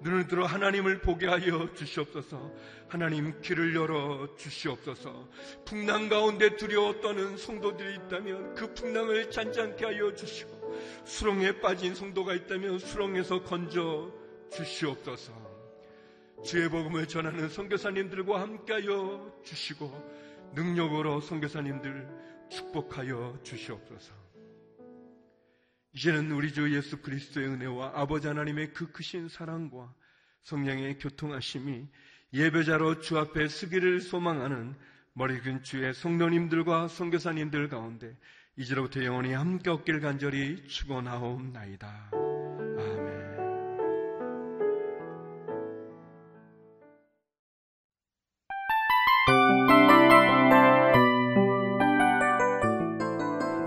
눈을 0.00 0.28
들어 0.28 0.44
하나님을 0.44 1.00
보게 1.00 1.26
하여 1.26 1.72
주시옵소서. 1.74 2.52
하나님 2.88 3.40
길을 3.40 3.74
열어 3.74 4.28
주시옵소서. 4.36 5.28
풍랑 5.64 6.08
가운데 6.08 6.56
두려워 6.56 7.00
떠는 7.00 7.36
성도들이 7.36 7.96
있다면 7.96 8.54
그 8.54 8.72
풍랑을 8.74 9.30
잔잔케 9.30 9.84
하여 9.84 10.14
주시고 10.14 10.74
수렁에 11.04 11.60
빠진 11.60 11.94
성도가 11.94 12.34
있다면 12.34 12.78
수렁에서 12.78 13.42
건져 13.42 14.12
주시옵소서. 14.50 15.32
주의 16.44 16.68
복음을 16.68 17.06
전하는 17.06 17.48
선교사님들과 17.48 18.40
함께하여 18.40 19.40
주시고 19.44 20.52
능력으로 20.54 21.20
선교사님들 21.20 22.08
축복하여 22.50 23.40
주시옵소서. 23.42 24.14
이제는 25.94 26.30
우리 26.30 26.52
주 26.52 26.74
예수 26.74 27.02
그리스도의 27.02 27.48
은혜와 27.48 27.92
아버지 27.94 28.28
하나님의 28.28 28.72
그 28.72 28.92
크신 28.92 29.28
사랑과 29.28 29.92
성령의 30.42 30.98
교통하심이 30.98 31.86
예배자로 32.32 33.00
주 33.00 33.18
앞에 33.18 33.48
서기를 33.48 34.00
소망하는 34.00 34.76
머리근 35.14 35.62
주의 35.62 35.92
성도님들과 35.92 36.88
선교사님들 36.88 37.68
가운데 37.68 38.16
이제로부터 38.56 39.04
영원히 39.04 39.32
함께 39.32 39.70
없길 39.70 40.00
간절히 40.00 40.66
축원하옵나이다. 40.68 42.27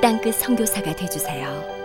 땅끝 0.00 0.34
선교사가 0.34 0.94
되주세요. 0.94 1.75